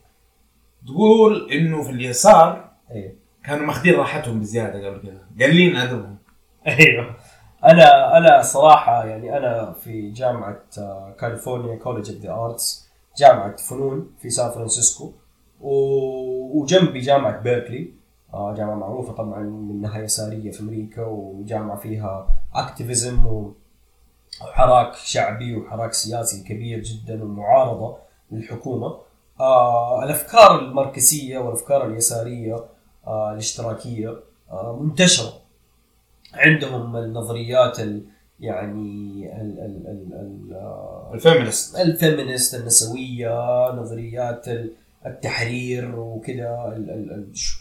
تقول 0.87 1.51
إنه 1.53 1.83
في 1.83 1.90
اليسار 1.90 2.70
إيه. 2.90 3.23
كانوا 3.46 3.66
ماخذين 3.66 3.94
راحتهم 3.94 4.40
بزيادة 4.40 4.88
قبل 4.88 5.00
كده 5.02 5.46
قليل 5.46 5.76
أدبهم. 5.76 6.16
أيوه. 6.66 7.16
أنا 7.64 8.16
أنا 8.18 8.42
صراحة 8.42 9.04
يعني 9.04 9.37
أنا 9.37 9.72
في 9.72 10.11
جامعة 10.11 10.57
كاليفورنيا 11.20 11.76
college 11.77 12.11
of 12.11 12.20
the 12.22 12.33
arts 12.33 12.88
جامعة 13.18 13.57
فنون 13.57 14.11
في 14.18 14.30
سان 14.30 14.50
فرانسيسكو 14.50 15.12
وجنبي 15.61 17.00
جامعة 17.00 17.40
بيركلي 17.40 17.94
آه، 18.35 18.54
جامعة 18.54 18.74
معروفة 18.74 19.12
طبعا 19.12 19.40
منها 19.42 19.98
يساريه 19.98 20.50
في 20.50 20.61
أمريكا 20.61 21.04
وجامعة 21.04 21.76
فيها 21.76 22.28
activism 22.55 23.27
وحراك 24.40 24.94
شعبي 24.94 25.57
وحراك 25.57 25.92
سياسي 25.92 26.42
كبير 26.48 26.80
جدا 26.80 27.24
ومعارضة 27.24 27.96
للحكومة. 28.30 28.98
آه 29.40 30.04
الأفكار 30.04 30.59
الماركسية 30.59 31.38
والأفكار 31.38 31.87
اليسارية 31.87 32.57
الاشتراكية 33.33 34.17
آه 34.51 34.79
منتشرة. 34.83 35.33
عندهم 36.35 36.97
النظريات 36.97 37.81
ال 37.81 38.05
يعني 38.40 39.33
ال 39.40 39.59
ال 39.61 39.87
ال 39.87 40.12
ال 40.14 40.55
آه، 40.55 41.11
ال 41.14 41.21
feminist. 41.21 41.79
ال 41.81 41.89
feminist 41.89 42.55
النسوية 42.55 43.71
نظريات 43.73 44.49
ال- 44.49 44.73
التحرير 45.07 45.99
وكذا 45.99 46.75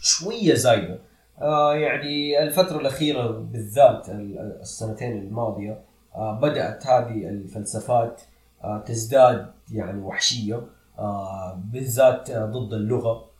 شوية 0.02 0.54
زايدة. 0.54 0.98
آه 1.40 1.74
يعني 1.74 2.42
الفترة 2.42 2.80
الأخيرة 2.80 3.28
بالذات 3.30 4.08
ال- 4.08 4.38
ال- 4.38 4.58
السنتين 4.60 5.18
الماضية 5.18 5.80
آه 6.14 6.40
بدأت 6.40 6.86
هذه 6.86 7.28
الفلسفات 7.28 8.20
آه 8.64 8.78
تزداد 8.86 9.46
يعني 9.72 10.00
وحشية 10.02 10.60
آه 10.98 11.60
بالذات 11.72 12.30
آه 12.30 12.46
ضد 12.46 12.72
اللغة. 12.72 13.10
آه 13.10 13.33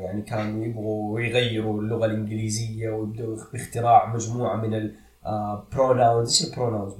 يعني 0.00 0.22
كانوا 0.22 0.64
يبغوا 0.64 1.20
يغيروا 1.20 1.80
اللغة 1.80 2.06
الإنجليزية 2.06 2.90
ويبدأوا 2.90 3.36
باختراع 3.52 4.14
مجموعة 4.14 4.56
من 4.56 4.74
البروناونز 4.74 6.42
إيش 6.42 6.52
البروناونز 6.52 6.92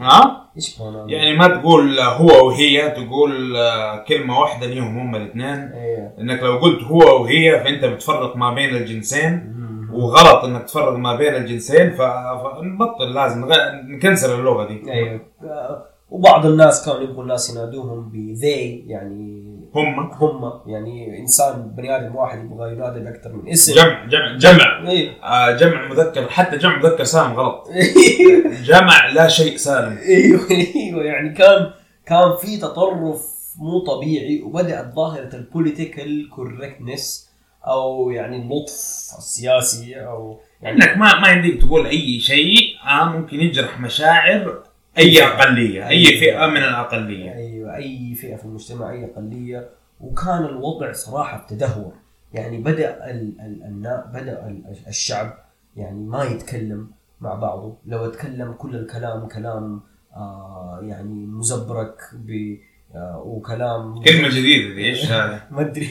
ها؟ 0.00 0.50
إيش 0.56 0.78
بروناونز؟ 0.78 1.12
يعني 1.12 1.36
ما 1.36 1.48
تقول 1.48 2.00
هو 2.00 2.46
وهي 2.46 2.90
تقول 2.90 3.56
آه، 3.56 4.04
كلمة 4.04 4.40
واحدة 4.40 4.66
ليهم 4.66 4.98
هم 4.98 5.16
الاثنين. 5.16 5.72
إيه. 5.72 6.14
إنك 6.18 6.42
لو 6.42 6.58
قلت 6.58 6.82
هو 6.82 7.22
وهي 7.22 7.64
فأنت 7.64 7.84
بتفرق 7.84 8.36
ما 8.36 8.54
بين 8.54 8.76
الجنسين. 8.76 9.54
وغلط 9.92 10.44
إنك 10.44 10.62
تفرق 10.64 10.96
ما 10.96 11.16
بين 11.16 11.34
الجنسين 11.34 11.90
فنبطل 11.90 13.14
لازم 13.14 13.48
ن 13.88 13.95
cancel 13.95 14.38
اللغة 14.38 14.66
دي. 14.66 14.92
أيوه 14.92 15.20
آه، 15.42 15.86
وبعض 16.10 16.46
الناس 16.46 16.86
كانوا 16.86 17.00
يبغوا 17.00 17.22
الناس 17.22 17.50
ينادوهم 17.50 18.08
ب 18.12 18.36
they 18.40 18.90
يعني 18.90 19.53
هم. 19.74 20.10
هم. 20.12 20.52
يعني 20.66 21.18
إنسان 21.18 21.72
بني 21.76 21.96
آدم 21.96 22.16
واحد 22.16 22.44
يبغى 22.44 22.72
ينادى 22.72 23.00
بأكثر 23.00 23.32
من 23.32 23.48
اسم. 23.48 23.74
جمع 23.74 24.04
جمع 24.06 24.36
جمع. 24.36 24.88
أيوه 24.88 25.12
آه 25.24 25.56
جمع 25.56 25.88
مذكر 25.88 26.28
حتى 26.28 26.56
جمع 26.56 26.78
مذكر 26.78 27.04
سالم 27.04 27.32
غلط. 27.32 27.68
جمع 28.70 29.06
لا 29.06 29.28
شيء 29.28 29.56
سالم. 29.56 29.98
إيوه 29.98 30.40
إيوه 30.50 31.04
يعني 31.04 31.32
كان 31.34 31.70
كان 32.06 32.36
في 32.40 32.56
تطرف 32.56 33.34
مو 33.58 33.78
طبيعي 33.78 34.42
وبدأت 34.42 34.94
ظاهرة 34.94 35.36
ال 35.36 35.45
political 35.45 36.30
correctness 36.30 37.30
أو 37.66 38.10
يعني 38.10 38.36
اللطف 38.36 38.72
السياسي 39.18 39.96
أو 40.06 40.40
يعني 40.62 40.76
إنك 40.76 40.96
ما 40.98 41.20
ما 41.20 41.28
يمديك 41.28 41.60
تقول 41.60 41.86
أي 41.86 42.20
شيء 42.20 42.56
آه 42.88 43.04
ممكن 43.04 43.40
يجرح 43.40 43.80
مشاعر 43.80 44.62
أي 44.98 45.22
أقلية 45.22 45.88
أي 45.88 46.04
فئة 46.06 46.46
من 46.46 46.56
الأقلية. 46.56 47.34
أيوه 47.34 47.76
أي 47.76 48.14
فئة 48.14 48.36
في 48.36 48.44
المجتمع 48.44 48.90
أي 48.90 49.04
أقلية. 49.04 49.68
وكان 50.00 50.44
الوضع 50.44 50.92
صراحة 50.92 51.46
تدهور. 51.48 51.92
يعني 52.32 52.58
بدأ 52.58 53.10
ال 53.10 53.40
ال 53.40 53.62
النا- 53.64 54.10
بدأ 54.14 54.46
ال- 54.46 54.62
الشعب 54.88 55.38
يعني 55.76 56.00
ما 56.00 56.24
يتكلم 56.24 56.90
مع 57.20 57.34
بعضه. 57.34 57.76
لو 57.86 58.04
أتكلم 58.06 58.52
كل 58.52 58.76
الكلام 58.76 59.28
كلام 59.28 59.80
آه 60.16 60.80
يعني 60.82 61.26
مزبرك 61.26 61.96
ب 62.12 62.56
آه 62.94 63.22
وكلام 63.26 64.02
كلمة 64.02 64.28
جديدة 64.28 64.74
دي 64.74 64.84
إيش 64.88 65.04
هذا؟ 65.12 65.42
ما 65.50 65.60
أدري. 65.60 65.88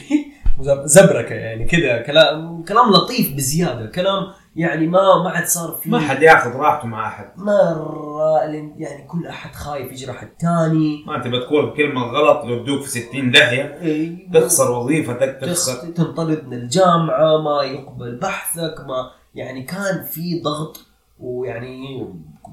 زبركة 0.84 1.34
يعني 1.34 1.64
كذا 1.64 2.02
كلام 2.02 2.62
كلام 2.64 2.90
لطيف 2.90 3.36
بزيادة. 3.36 3.86
كلام 3.86 4.22
يعني 4.56 4.86
ما 4.86 5.22
ما 5.24 5.30
عاد 5.30 5.46
صار 5.46 5.72
في 5.82 5.90
ما 5.90 5.98
حد 5.98 6.22
ياخذ 6.22 6.50
راحته 6.56 6.86
مع 6.88 7.08
أحد. 7.08 7.30
مره 7.36 8.40
يعني 8.76 9.06
كل 9.08 9.26
أحد 9.26 9.54
خايف 9.54 9.92
يجرح 9.92 10.22
الثاني. 10.22 11.04
ما 11.06 11.18
تبى 11.22 11.40
تقول 11.40 11.76
كلمة 11.76 12.02
غلط 12.02 12.44
يودوك 12.44 12.82
في 12.82 12.90
60 12.90 13.30
داهية. 13.30 14.28
تخسر 14.34 14.70
وظيفتك 14.70 15.38
تخسر. 15.42 15.72
تخ- 15.74 15.94
تنطرد 15.94 16.46
من 16.46 16.52
الجامعة 16.52 17.42
ما 17.42 17.62
يقبل 17.62 18.16
بحثك 18.18 18.74
ما 18.88 19.10
يعني 19.34 19.62
كان 19.62 20.02
في 20.04 20.40
ضغط 20.42 20.80
ويعني 21.20 22.08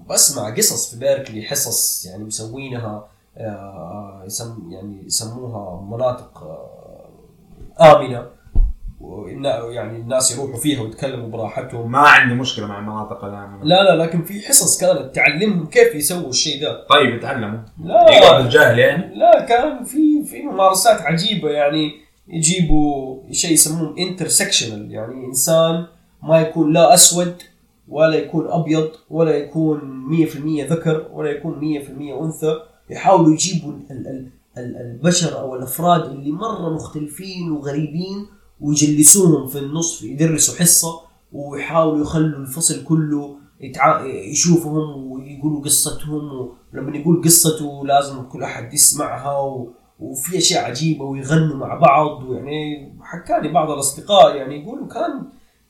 بسمع 0.10 0.56
قصص 0.56 0.94
في 0.94 1.00
بيركلي 1.00 1.42
حصص 1.44 2.06
يعني 2.06 2.24
مسوينها 2.24 3.08
آه، 3.38 4.24
يسم 4.26 4.72
يعني 4.72 5.06
يسموها 5.06 5.82
مناطق 5.82 6.44
آه، 6.44 7.96
آمنة. 7.96 8.20
وإن 8.20 8.28
يعني 9.72 9.98
الناس 9.98 10.38
يروحوا 10.38 10.60
فيها 10.60 10.82
ويتكلموا 10.82 11.30
براحتهم. 11.30 11.92
ما 11.92 12.00
عندي 12.00 12.36
مشكلة 12.36 12.68
مع 12.68 12.80
المناطق 12.80 13.24
الامنه 13.26 13.64
لا 13.64 13.84
لا 13.84 14.04
لكن 14.04 14.22
في 14.22 14.42
حصص 14.48 14.80
كانت 14.82 15.16
تعلمهم 15.16 15.66
كيف 15.66 15.96
يسووا 15.96 16.30
الشيء 16.30 16.62
ده 16.62 16.88
طيب 16.90 17.16
اتعلموا 17.16 17.60
لا. 17.84 18.12
يقعد 18.12 18.44
الجاهل 18.46 18.80
يعني؟ 18.80 19.16
لا 19.16 19.46
كان 19.46 19.84
في 19.84 20.24
في 20.26 20.42
ممارسات 20.42 21.02
عجيبة 21.02 21.50
يعني. 21.50 21.92
يجيبوا 22.28 23.20
شيء 23.32 23.52
يسموه 23.52 23.96
انترسكشنال 24.00 24.92
يعني 24.92 25.26
إنسان 25.26 25.86
ما 26.24 26.42
يكون 26.42 26.74
لا 26.74 26.94
أسود 26.94 27.36
ولا 27.90 28.16
يكون 28.16 28.48
أبيض 28.52 28.92
ولا 29.10 29.32
يكون 29.32 29.80
100% 30.68 30.72
ذكر 30.72 31.08
ولا 31.14 31.30
يكون 31.30 31.60
100% 31.60 32.24
أنثى. 32.24 32.56
يحاولوا 32.90 33.34
يجيبوا 33.34 33.72
ال- 33.72 33.92
ال- 34.08 34.30
ال- 34.58 34.78
البشر 34.78 35.40
أو 35.40 35.56
الأفراد 35.56 36.02
اللي 36.12 36.32
مرة 36.32 36.70
مختلفين 36.76 37.52
وغريبين 37.52 38.28
ويجلسوهم 38.62 39.48
في 39.48 39.60
النص 39.60 40.04
يدرسوا 40.04 40.56
حصة 40.56 41.02
ويحاولوا 41.32 42.02
يخلوا 42.02 42.40
الفصل 42.40 42.84
كله 42.84 43.38
يتع... 43.62 44.06
يشوفهم 44.06 45.12
ويقولوا 45.12 45.62
قصتهم 45.64 46.50
ولما 46.74 46.98
يقول 46.98 47.22
قصته 47.26 47.86
لازم 47.86 48.24
كل 48.24 48.44
أحد 48.44 48.74
يسمعها 48.74 49.40
و... 49.40 49.74
وفي 50.00 50.38
أشياء 50.38 50.66
عجيبة 50.66 51.06
ويغنوا 51.06 51.56
مع 51.58 51.76
بعض 51.76 52.24
ويعني 52.24 52.94
حكى 53.02 53.34
لي 53.42 53.50
بعض 53.54 53.72
الأصدقاء 53.72 54.36
يعني 54.36 54.64
يقولوا 54.64 54.88
كان 54.88 55.24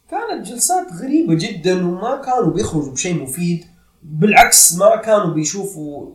كانت 0.10 0.48
جلسات 0.48 0.88
غريبة 1.04 1.34
جدا 1.34 1.88
وما 1.88 2.22
كانوا 2.26 2.54
بيخرجوا 2.54 2.92
بشيء 2.94 3.24
مفيد 3.24 3.66
بالعكس 4.04 4.78
ما 4.78 4.96
كانوا 4.96 5.34
بيشوفوا 5.34 6.08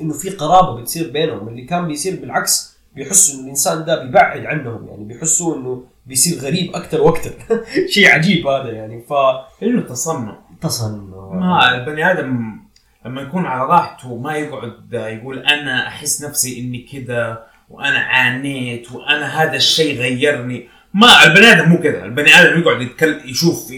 إنه 0.00 0.12
في 0.12 0.30
قرابة 0.30 0.80
بتصير 0.80 1.10
بينهم 1.10 1.48
اللي 1.48 1.64
كان 1.64 1.86
بيصير 1.86 2.20
بالعكس 2.20 2.78
بيحسوا 2.94 3.34
إنه 3.34 3.44
الإنسان 3.44 3.84
ده 3.84 4.04
بيبعد 4.04 4.44
عنهم 4.44 4.88
يعني 4.88 5.04
بيحسوا 5.04 5.56
إنه 5.56 5.84
بيصير 6.08 6.38
غريب 6.38 6.74
أكثر 6.76 7.00
وأكثر 7.02 7.32
شيء 7.94 8.08
عجيب 8.08 8.46
هذا 8.46 8.70
يعني. 8.70 9.02
ف 9.08 9.12
انه 9.62 9.82
تصنع. 9.82 10.38
تصنع. 10.60 11.30
ما 11.34 11.74
البني 11.74 12.10
آدم 12.10 12.58
لما 13.06 13.22
يكون 13.22 13.46
على 13.46 13.68
راحته 13.68 14.16
ما 14.16 14.36
يقعد 14.36 14.72
يقول 14.92 15.38
أنا 15.38 15.88
أحس 15.88 16.24
نفسي 16.24 16.60
إني 16.60 16.86
كذا 16.92 17.46
وأنا 17.70 17.98
عانيت 17.98 18.92
وأنا 18.92 19.42
هذا 19.42 19.56
الشيء 19.56 19.98
غيرني. 20.00 20.68
ما 20.94 21.24
البني 21.26 21.46
آدم 21.52 21.68
مو 21.68 21.78
كذا. 21.82 22.04
البني 22.04 22.34
آدم 22.34 22.60
يقعد 22.60 22.82
يتكلم 22.82 23.20
يشوف 23.24 23.70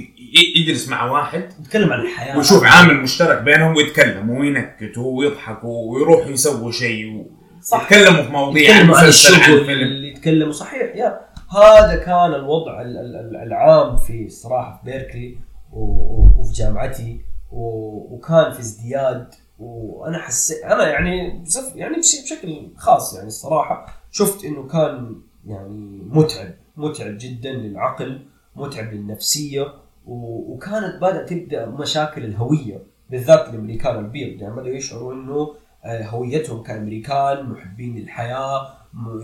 يجلس 0.56 0.88
مع 0.88 1.04
واحد. 1.10 1.48
نتكلم 1.60 1.92
عن 1.92 2.00
الحياة. 2.00 2.36
ويشوف 2.38 2.64
عامل 2.64 2.94
مشترك 2.96 3.42
بينهم 3.42 3.76
ويتكلموا 3.76 4.40
وينكتوا 4.40 5.18
ويضحكوا 5.18 5.92
ويروحوا 5.94 6.30
يسووا 6.30 6.72
شيء 6.72 7.06
و- 7.12 7.30
صح. 7.62 7.82
يتكلموا 7.92 8.22
في 8.22 8.32
مواضيع 8.32 8.70
يتكلموا 8.70 8.96
عن 8.98 9.08
الشغل 9.08 9.70
اللي 9.70 10.08
يتكلموا. 10.08 10.52
صحيح 10.52 10.96
يا. 10.96 11.20
هذا 11.56 11.96
كان 11.96 12.34
الوضع 12.34 12.80
ال- 12.82 12.96
ال- 12.98 13.16
ال- 13.16 13.36
العام 13.36 13.96
في 13.96 14.26
الصراحه 14.26 14.76
في 14.84 14.90
بيركلي 14.90 15.38
وفي 15.72 16.52
جامعتي 16.52 17.20
وكان 17.52 18.52
في 18.52 18.60
ازدياد 18.60 19.34
وأنا 19.58 20.18
حسيت 20.18 20.64
أنا 20.64 20.88
يعني 20.88 21.44
يعني 21.74 21.96
بش- 21.96 22.22
بشكل 22.24 22.68
خاص 22.76 23.14
يعني 23.14 23.26
الصراحة 23.26 23.86
شفت 24.10 24.44
إنه 24.44 24.66
كان 24.68 25.20
يعني 25.46 26.02
متعب 26.06 26.50
متعب 26.76 27.16
جدا 27.18 27.52
للعقل 27.52 28.26
متعب 28.56 28.92
للنفسية 28.92 29.66
وكانت 30.06 30.96
بدات 31.02 31.28
تبدأ 31.28 31.66
مشاكل 31.66 32.24
الهوية 32.24 32.82
بالذات 33.10 33.48
الأمريكان 33.48 33.98
البيض. 33.98 34.42
يعني 34.42 34.54
بداوا 34.54 34.68
يشعروا 34.76 35.12
إنه 35.14 35.54
آه، 35.84 36.02
هويتهم 36.02 36.62
كأمريكان 36.62 37.46
محبين 37.46 37.96
للحياة 37.98 38.68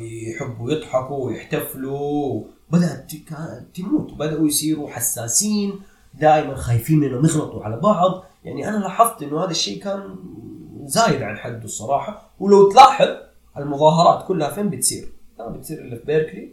يحبوا 0.00 0.70
يضحكوا 0.72 1.26
ويحتفلوا. 1.26 2.44
بدات 2.70 3.11
ت- 3.11 3.29
كانت 3.29 3.64
تموت. 3.76 4.12
بدأوا 4.14 4.46
يصيروا 4.46 4.88
حساسين. 4.90 5.81
دائما 6.20 6.55
خايفين 6.55 7.05
إنهم 7.05 7.24
يغلطوا 7.24 7.64
على 7.64 7.76
بعض. 7.81 8.24
يعني 8.44 8.68
أنا 8.68 8.76
لاحظت 8.76 9.22
إنه 9.22 9.44
هذا 9.44 9.50
الشيء 9.50 9.83
كان 9.83 10.14
زايد 10.85 11.22
عن 11.22 11.37
حده 11.37 11.64
الصراحة. 11.64 12.31
ولو 12.40 12.70
تلاحظ 12.70 13.09
المظاهرات 13.59 14.26
كلها 14.26 14.50
فين 14.50 14.70
بتصير؟ 14.70 15.09
ما 15.38 15.48
بتصير 15.48 15.79
إلا 15.79 15.96
في 15.96 16.05
بيركلي 16.05 16.52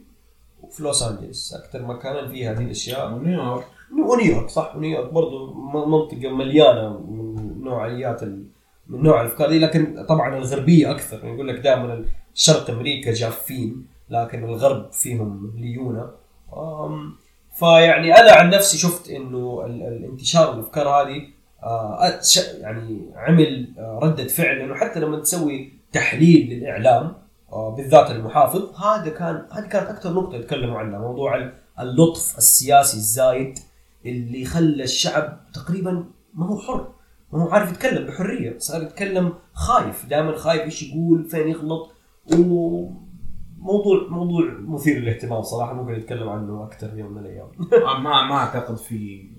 وفي 0.64 0.84
لوس 0.84 1.04
انجلس 1.04 1.54
أكثر 1.54 1.82
مكان 1.86 2.28
فيه 2.32 2.52
هذه 2.52 2.64
الأشياء. 2.64 3.14
ونيويورك. 3.14 3.66
ونيويورك 4.10 4.50
صح. 4.50 4.76
ونيويورك 4.76 5.14
برضو 5.14 5.54
م- 5.54 5.92
منطقة 5.92 6.30
مليانة 6.30 6.90
من 7.00 7.62
نوعيات 7.64 8.24
ال... 8.24 8.46
من 8.88 9.04
نوع 9.04 9.22
الأفكار 9.22 9.50
دي. 9.50 9.60
لكن 9.60 10.06
طبعا 10.10 10.38
الغربية 10.38 10.92
أكثر. 10.92 11.18
يعني 11.24 11.36
يقول 11.36 11.48
لك 11.48 11.60
دائما 11.60 12.06
شرق 12.34 12.70
أمريكا 12.70 13.14
جافين 13.14 13.86
لكن 14.10 14.44
الغرب 14.44 14.92
فيهم 14.92 15.54
ليونة. 15.58 16.10
أم، 16.58 17.16
فيعني 17.60 18.18
أنا 18.18 18.32
عن 18.32 18.50
نفسي 18.50 18.78
شفت 18.78 19.10
إنه 19.10 19.64
ال- 19.66 19.84
الانتشار 19.84 20.54
الافكار 20.54 20.88
هذه 20.90 21.22
آه، 21.64 22.20
يعني 22.62 23.00
عمل 23.16 23.68
آه، 23.78 24.00
ردة 24.04 24.28
فعل 24.28 24.58
انه 24.62 24.76
حتى 24.76 25.00
لما 25.00 25.20
تسوي 25.20 25.74
تحليل 25.92 26.50
للإعلام 26.50 27.14
آه، 27.52 27.70
بالذات 27.76 28.12
المحافظ 28.12 28.76
هذا 28.84 29.10
كان 29.10 29.46
هذه 29.52 29.68
كانت 29.68 29.90
أكثر 29.90 30.14
نقطة 30.14 30.36
يتكلموا 30.36 30.80
عنها 30.80 31.00
موضوع 31.00 31.36
ال- 31.36 31.54
اللطف 31.80 32.38
السياسي 32.38 32.98
الزايد 32.98 33.60
اللي 34.06 34.46
خلى 34.46 34.84
الشعب 34.84 35.40
تقريبا 35.54 36.06
ما 36.34 36.46
هو 36.46 36.58
حر 36.60 36.88
ما 37.34 37.44
هو 37.44 37.50
عارف 37.50 37.72
يتكلم 37.72 38.08
بحرية 38.08 38.56
صار 38.60 38.84
يتكلم 38.84 39.34
خايف 39.54 40.06
دائما 40.06 40.36
خايف 40.38 40.62
إيش 40.62 40.84
يقول 40.84 41.26
فين 41.30 41.48
يغلط. 41.48 41.90
وموضوع 42.32 44.08
موضوع 44.10 44.46
مثير 44.68 45.00
للاهتمام 45.00 45.42
صراحة 45.42 45.74
ممكن 45.74 45.94
نتكلم 45.94 46.30
عنه 46.30 46.64
أكثر 46.64 46.98
يوم 46.98 47.12
من 47.12 47.22
الأيام. 47.22 47.48
ما 48.04 48.28
ما 48.28 48.36
أعتقد 48.36 48.78
في 48.78 49.30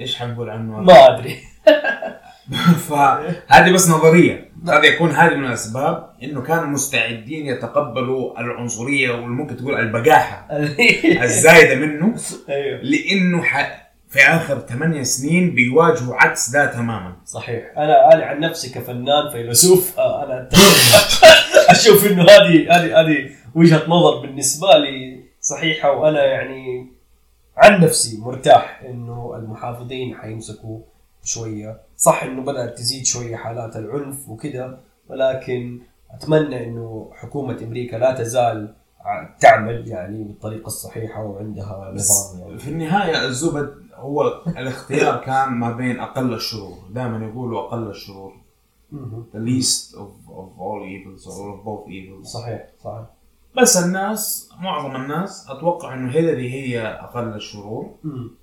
إيش 0.00 0.16
حنقول 0.16 0.50
عنه؟ 0.50 0.80
ما 0.80 1.08
أدري. 1.08 1.36
فهذه 2.88 3.72
بس 3.72 3.90
نظرية. 3.90 4.48
قد 4.66 4.84
يكون 4.84 5.10
هذه 5.10 5.34
من 5.34 5.44
الأسباب 5.44 6.10
إنه 6.22 6.42
كانوا 6.42 6.66
مستعدين 6.66 7.46
يتقبلوا 7.46 8.40
العنصرية 8.40 9.10
وممكن 9.10 9.56
تقول 9.56 9.74
البجاحه 9.74 10.46
الزايدة 11.24 11.74
منه 11.74 12.14
أيوه. 12.48 12.80
لإنه 12.82 13.42
ح... 13.42 13.87
في 14.08 14.18
آخر 14.18 14.60
ثمانية 14.60 15.02
سنين 15.02 15.54
بيواجهوا 15.54 16.14
عكس 16.14 16.50
ده 16.50 16.66
تماما. 16.72 17.16
صحيح. 17.24 17.78
أنا 17.78 18.14
أنا 18.14 18.24
عن 18.24 18.40
نفسي 18.40 18.70
كفنان 18.70 19.30
فيلسوف 19.32 19.98
آه، 19.98 20.24
أنا. 20.24 20.48
أشوف 21.70 22.06
إنه 22.06 22.22
هذه 22.22 22.76
هذه 22.76 23.00
هذه 23.00 23.30
وجهة 23.54 23.82
نظر 23.88 24.20
بالنسبة 24.20 24.68
لي 24.78 25.24
صحيحة 25.40 25.92
وأنا 25.92 26.24
يعني 26.24 26.92
عن 27.56 27.80
نفسي 27.80 28.20
مرتاح 28.20 28.82
إنه 28.88 29.34
المحافظين 29.36 30.14
حيمسكوا 30.14 30.80
شوية. 31.24 31.80
صح 31.96 32.22
إنه 32.22 32.42
بدأت 32.42 32.78
تزيد 32.78 33.06
شوية 33.06 33.36
حالات 33.36 33.76
العنف 33.76 34.28
وكذا 34.28 34.80
ولكن 35.08 35.80
أتمنى 36.10 36.64
إنه 36.64 37.10
حكومة 37.14 37.58
أمريكا 37.62 37.96
لا 37.96 38.14
تزال 38.14 38.74
تعمل 39.40 39.88
يعني 39.88 40.24
بالطريقة 40.24 40.66
الصحيحة 40.66 41.24
وعندها 41.24 41.92
نظام 41.94 42.40
يعني. 42.40 42.58
في 42.58 42.70
النهاية 42.70 43.26
الزبد 43.26 43.74
هو 43.94 44.42
الاختيار 44.46 45.16
كان 45.26 45.52
ما 45.52 45.72
بين 45.72 46.00
أقل 46.00 46.34
الشرور. 46.34 46.78
دائما 46.90 47.26
يقولوا 47.26 47.60
أقل 47.60 47.90
الشرور. 47.90 48.32
the 49.34 49.38
least 49.38 49.94
of, 49.94 50.10
of 50.40 50.48
all 50.64 50.80
evils 50.94 51.26
or 51.26 51.52
of 51.54 51.64
both 51.64 51.88
evils. 51.88 52.26
صحيح 52.32 52.66
صحيح. 52.84 53.04
بس 53.56 53.76
الناس 53.76 54.50
معظم 54.60 54.96
الناس 54.96 55.46
أتوقع 55.50 55.94
إنه 55.94 56.10
هيلاري 56.12 56.52
هي 56.52 56.86
أقل 56.86 57.34
الشرور. 57.34 57.94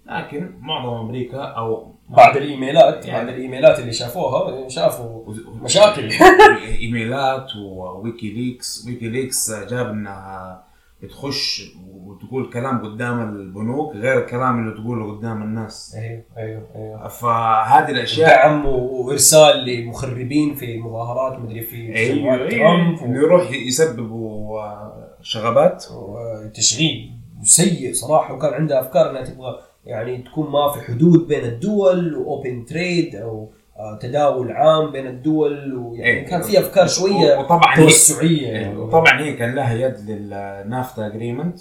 لكن 0.06 0.58
معظم 0.60 0.94
أمريكا 0.94 1.42
أو 1.42 1.95
بعد 2.10 2.38
الإيميلات 2.38 3.06
يعني- 3.06 3.26
بعد 3.26 3.36
الإيميلات 3.36 3.80
اللي 3.80 3.94
شافوها 3.94 4.70
شافوا 4.70 5.24
مشاكل. 5.64 6.10
إيميلات 6.82 7.48
وويكي 7.56 8.30
ليكس 8.34 8.86
ويكي 8.88 9.10
ليكس 9.10 9.52
جاب 9.52 9.90
إنها 9.90 10.64
بتخش 11.04 11.72
وتقول 12.06 12.50
كلام 12.54 12.86
قدام 12.86 13.22
البنوك 13.22 13.96
غير 13.96 14.20
الكلام 14.20 14.60
اللي 14.60 14.82
تقوله 14.82 15.18
قدام 15.18 15.44
الناس. 15.44 15.96
أيوه 15.98 16.24
أيوه 16.38 16.68
أيوه. 16.76 17.08
فهذه 17.08 17.92
الأشياء 17.92 18.30
دعم 18.30 18.66
و- 18.66 19.08
وإرسال 19.08 19.66
لمخربين 19.66 20.56
في 20.56 20.78
مظاهرات 20.78 21.40
مدري 21.40 21.62
في 21.62 21.96
أيوه 21.96 22.34
أيوه 22.34 22.50
ترامب 22.50 23.00
انه 23.00 23.18
يروح 23.20 23.52
يسببوا 23.52 24.60
آه، 24.62 25.08
شغبات. 25.22 25.86
وتشغيل 25.92 27.12
سيء 27.44 27.94
صراحة 27.94 28.34
وكان 28.34 28.54
عندها 28.54 28.80
أفكار 28.82 29.10
إنها 29.12 29.22
تبغى 29.24 29.60
يعني 29.86 30.18
تكون 30.18 30.52
ما 30.52 30.72
في 30.72 30.82
حدود 30.82 31.28
بين 31.28 31.46
الدول 31.46 32.16
و 32.16 32.26
open 32.26 32.66
trade 32.66 33.16
أو 33.16 33.52
آه، 33.78 33.98
تداول 34.02 34.52
عام 34.52 34.92
بين 34.92 35.08
الدول 35.08 35.74
ويعني 35.74 36.20
إيه. 36.20 36.28
كان 36.28 36.42
في 36.42 36.60
أفكار 36.60 36.88
شوية 36.88 37.38
وطبعا 37.38 37.76
توسعية 37.76 38.48
يعني 38.48 38.76
وطبعا 38.76 39.20
هي 39.22 39.34
كان 39.34 39.56
لها 39.56 39.74
يد 39.74 40.10
للنافتا 40.10 41.08
agreement. 41.08 41.60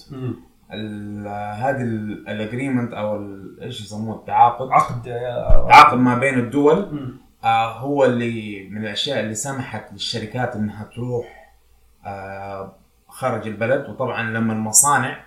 هذه 1.58 1.82
ال 2.28 2.35
agreement 2.35 2.92
أو 2.92 3.26
إيش 3.62 3.80
يسموه 3.80 4.16
التعاقد 4.16 4.68
عقد 4.70 5.08
آه، 5.08 5.68
تعاقد 5.68 5.98
ما 5.98 6.18
بين 6.18 6.38
الدول. 6.38 7.10
آه 7.44 7.78
هو 7.78 8.04
اللي 8.04 8.68
من 8.70 8.82
الأشياء 8.84 9.20
اللي 9.20 9.34
سمحت 9.34 9.92
للشركات 9.92 10.56
إنها 10.56 10.90
تروح 10.94 11.54
آه 12.06 12.72
خارج 13.08 13.46
البلد 13.46 13.88
وطبعا 13.88 14.30
لما 14.30 14.52
المصانع. 14.52 15.24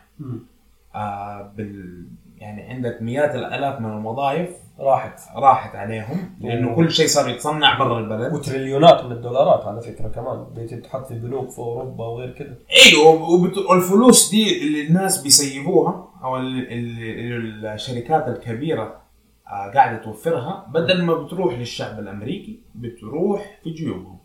آه 0.96 1.52
بال 1.58 2.08
يعني 2.38 2.62
عندك 2.62 3.02
مئات 3.02 3.36
الآلاف 3.36 3.80
من 3.82 3.90
الوظائف 3.98 4.50
راحت 4.80 5.20
راحت 5.36 5.76
عليهم 5.76 6.36
لأنه. 6.42 6.76
كل 6.76 6.92
شيء 6.92 7.08
صار 7.08 7.30
يتصنع 7.30 7.80
برا 7.80 8.00
البلد. 8.00 8.34
وتريليونات 8.34 9.04
من 9.06 9.12
الدولارات 9.12 9.66
على 9.68 9.82
فكرة 9.82 10.08
كمان 10.08 10.48
بتتحط 10.56 11.08
في 11.08 11.14
بنوك 11.20 11.50
في 11.50 11.60
أوروبا 11.60 12.06
وغير 12.06 12.32
كذا 12.34 12.56
أيوه 12.86 13.30
والفلوس 13.72 14.32
دي 14.32 14.68
اللي 14.68 14.88
الناس 14.88 15.24
بيسيبوها 15.24 16.10
أو 16.24 16.38
ال- 16.38 16.68
ال- 16.74 17.66
الشركات 17.66 18.28
الكبيرة 18.28 19.02
آه 19.48 19.72
قاعدة 19.76 19.98
توفرها 20.04 20.66
بدل 20.74 21.04
ما 21.04 21.14
بتروح 21.14 21.54
للشعب 21.58 22.00
الأمريكي 22.00 22.60
بتروح 22.76 23.60
في 23.64 23.70
جيوبهم. 23.70 24.18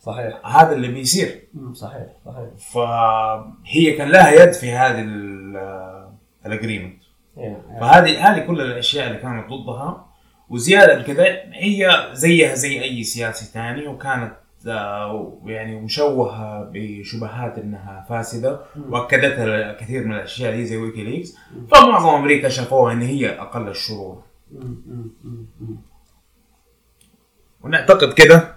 صحيح. 0.00 0.46
هذا 0.56 0.72
اللي 0.72 0.88
بيصير. 0.88 1.42
صحيح 1.72 2.06
صحيح. 2.26 2.48
فهي 2.72 3.92
كان 3.92 4.08
لها 4.08 4.30
يد 4.42 4.52
في 4.52 4.72
هذه 4.72 5.00
الاجريمنت 6.46 7.01
إيه. 7.01 7.01
فهذه 7.80 8.28
هذه 8.28 8.46
كل 8.46 8.60
الأشياء 8.60 9.06
اللي 9.06 9.18
كانت 9.18 9.48
ضدها 9.48 10.06
وزيادة 10.50 11.02
كذا 11.02 11.24
هي 11.52 12.10
زيها 12.12 12.54
زي 12.54 12.82
أي 12.82 13.04
سياسي 13.04 13.44
ثاني 13.44 13.86
وكانت 13.86 14.32
آه، 14.68 15.38
يعني 15.44 15.80
مشوهة 15.80 16.70
بشبهات 16.72 17.58
إنها 17.58 18.06
فاسدة 18.08 18.60
مم. 18.76 18.92
واكدت 18.92 19.38
الكثير 19.38 20.04
من 20.04 20.12
الأشياء 20.12 20.56
دي 20.56 20.64
زي 20.64 20.76
ويكيليكس 20.76 21.36
فمعظم 21.70 22.08
أمريكا 22.08 22.48
شافوها 22.48 22.92
إن 22.92 23.02
هي 23.02 23.40
أقل 23.40 23.68
الشرور. 23.68 24.22
ونعتقد 27.64 28.12
كده 28.12 28.54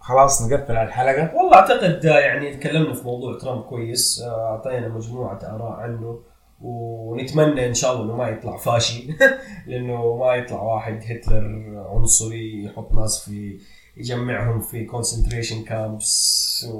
خلاص 0.00 0.42
نقفل 0.42 0.76
على 0.76 0.88
الحلقة. 0.88 1.34
والله 1.34 1.54
أعتقد 1.54 2.06
آه، 2.06 2.18
يعني 2.18 2.56
تكلمنا 2.56 2.94
في 2.94 3.04
موضوع 3.04 3.38
ترامب 3.38 3.62
كويس 3.62 4.22
آه، 4.22 4.50
أعطينا 4.50 4.88
مجموعة 4.88 5.38
آراء 5.42 5.72
عنه. 5.72 6.20
ونتمنى 6.62 7.66
إن 7.66 7.74
شاء 7.74 7.92
الله 7.92 8.04
إنه 8.04 8.16
ما 8.16 8.28
يطلع 8.28 8.56
فاشي. 8.56 9.10
لأنه 9.66 10.16
ما 10.16 10.34
يطلع 10.34 10.62
واحد 10.62 11.00
هتلر 11.10 11.84
عنصري 11.94 12.64
يحط 12.64 12.92
ناس 12.94 13.28
في 13.28 13.58
يجمعهم 13.96 14.60
في 14.60 14.84
كونسنتريشن 14.84 15.64
كامبس 15.64 16.66
و 16.74 16.78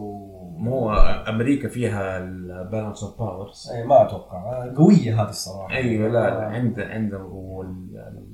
مو 0.59 0.93
أمريكا 1.29 1.69
فيها 1.69 2.19
ال 2.19 2.29
balance 2.29 3.03
of 3.03 3.19
powers 3.19 3.71
ما 3.87 4.03
أتوقع. 4.07 4.69
قوية 4.77 5.23
هذه 5.23 5.29
الصراحة. 5.29 5.75
أيوه 5.75 6.09
لا 6.09 6.13
لا 6.13 6.47
آه، 6.47 6.51
عند 6.51 6.81
عند 6.81 7.15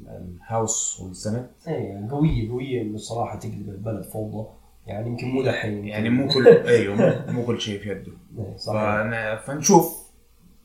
ال 0.08 0.24
house 0.24 1.00
وال 1.00 1.11
senate. 1.11 1.50
اي 1.68 2.08
قوية 2.10 2.50
قوية 2.50 2.82
إنه 2.82 2.94
الصراحة 2.94 3.38
تقلب 3.38 3.68
البلد 3.68 4.04
فوضى. 4.04 4.48
يعني 4.86 5.06
يمكن 5.08 5.26
مو 5.28 5.42
دحين. 5.42 5.84
يعني 5.84 6.10
مو 6.10 6.28
كل 6.28 6.46
أيوه 6.68 7.24
مو- 7.32 7.44
كل 7.46 7.60
شيء 7.60 7.80
في 7.80 7.90
يده. 7.90 8.12
إيه، 8.38 8.56
صحيح. 8.56 9.40
فنشوف. 9.46 10.07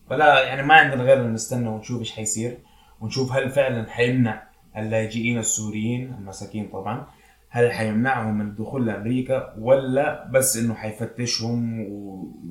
فلا 0.09 0.43
يعني 0.43 0.63
ما 0.63 0.73
عندنا 0.73 1.03
غير 1.03 1.21
إن 1.21 1.33
نستنى 1.33 1.69
ونشوف 1.69 1.99
إيش 1.99 2.11
حيصير 2.11 2.57
ونشوف 3.01 3.33
هل 3.33 3.49
فعلا 3.49 3.89
حيمنع 3.89 4.43
اللاجئين 4.77 5.37
السوريين 5.37 6.13
المساكين 6.19 6.69
طبعا 6.73 7.07
هل 7.49 7.71
حيمنعهم 7.71 8.37
من 8.37 8.45
الدخول 8.45 8.85
لأمريكا 8.85 9.53
ولا 9.59 10.29
بس 10.31 10.57
إنه 10.57 10.73
حيفتشهم 10.73 11.85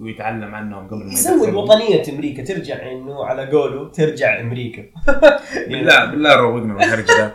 ويتعلم 0.00 0.54
عنهم 0.54 0.86
قبل 0.86 1.04
ما 1.04 1.12
يدخلهم؟ 1.12 1.56
وطنيه 1.56 2.02
أمريكا 2.14 2.44
ترجع 2.44 2.92
إنه 2.92 3.24
على 3.24 3.50
قوله 3.50 3.88
ترجع 3.90 4.40
أمريكا 4.40 4.82
بالله 5.68 6.04
بالله 6.04 6.36
روقنا 6.36 6.74
من 6.74 6.82
الهرج 6.82 7.06
ده 7.06 7.34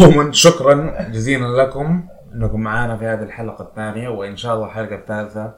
عموما 0.00 0.32
شكرا 0.32 1.02
جزيلا 1.12 1.62
لكم 1.62 2.08
إنكم 2.34 2.60
معنا 2.60 2.96
في 2.96 3.04
هذه 3.04 3.22
الحلقة 3.22 3.62
الثانية 3.64 4.08
وإن 4.08 4.36
شاء 4.36 4.54
الله 4.54 4.66
الحلقة 4.66 4.94
الثالثة 4.94 5.54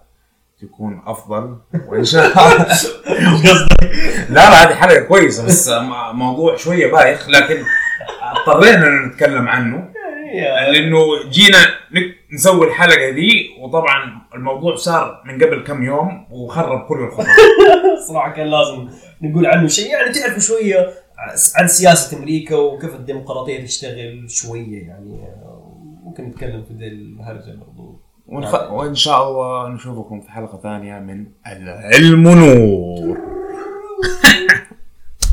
تكون 0.60 1.02
أفضل 1.06 1.56
وإن 1.88 2.04
شاء 2.04 2.26
الله. 2.26 2.66
لا 4.28 4.50
لا 4.50 4.62
هذه 4.64 4.74
حلقة 4.74 5.00
كويسة 5.00 5.46
بس 5.46 5.70
موضوع 6.12 6.56
شوية 6.56 6.92
بايخ 6.92 7.28
لكن 7.28 7.64
اضطرينا 8.22 9.06
نتكلم 9.06 9.48
عنه. 9.48 9.90
لأنه 10.72 10.98
جينا 11.30 11.58
نسوي 12.32 12.66
الحلقة 12.66 13.10
دي 13.10 13.50
وطبعا 13.60 14.22
الموضوع 14.34 14.76
صار 14.76 15.22
من 15.26 15.34
قبل 15.34 15.64
كم 15.64 15.82
يوم 15.82 16.26
وخرب 16.30 16.86
كل 16.86 16.98
الخطط. 16.98 17.26
صراحة 18.08 18.32
كان 18.32 18.46
لازم 18.46 18.88
نقول 19.22 19.46
عنه 19.46 19.68
شيء. 19.68 19.90
يعني 19.92 20.12
تعرفوا 20.12 20.40
شوية 20.40 20.90
عن 21.56 21.68
سياسة 21.68 22.18
أمريكا 22.18 22.56
وكيف 22.56 22.94
الديمقراطية 22.94 23.64
تشتغل 23.64 24.30
شوية 24.30 24.86
يعني 24.88 25.22
آه، 25.22 25.76
ممكن 26.04 26.24
نتكلم 26.24 26.64
في 26.64 26.74
ذي 26.74 26.86
الهرجة 26.88 27.58
برضو. 27.58 28.09
ونخ... 28.30 28.70
وإن 28.72 28.94
شاء 28.94 29.28
الله 29.28 29.68
نشوفكم 29.68 30.20
في 30.20 30.30
حلقة 30.30 30.58
ثانية 30.62 30.98
من 30.98 31.26
العلم 31.46 32.28
نور. 32.28 33.18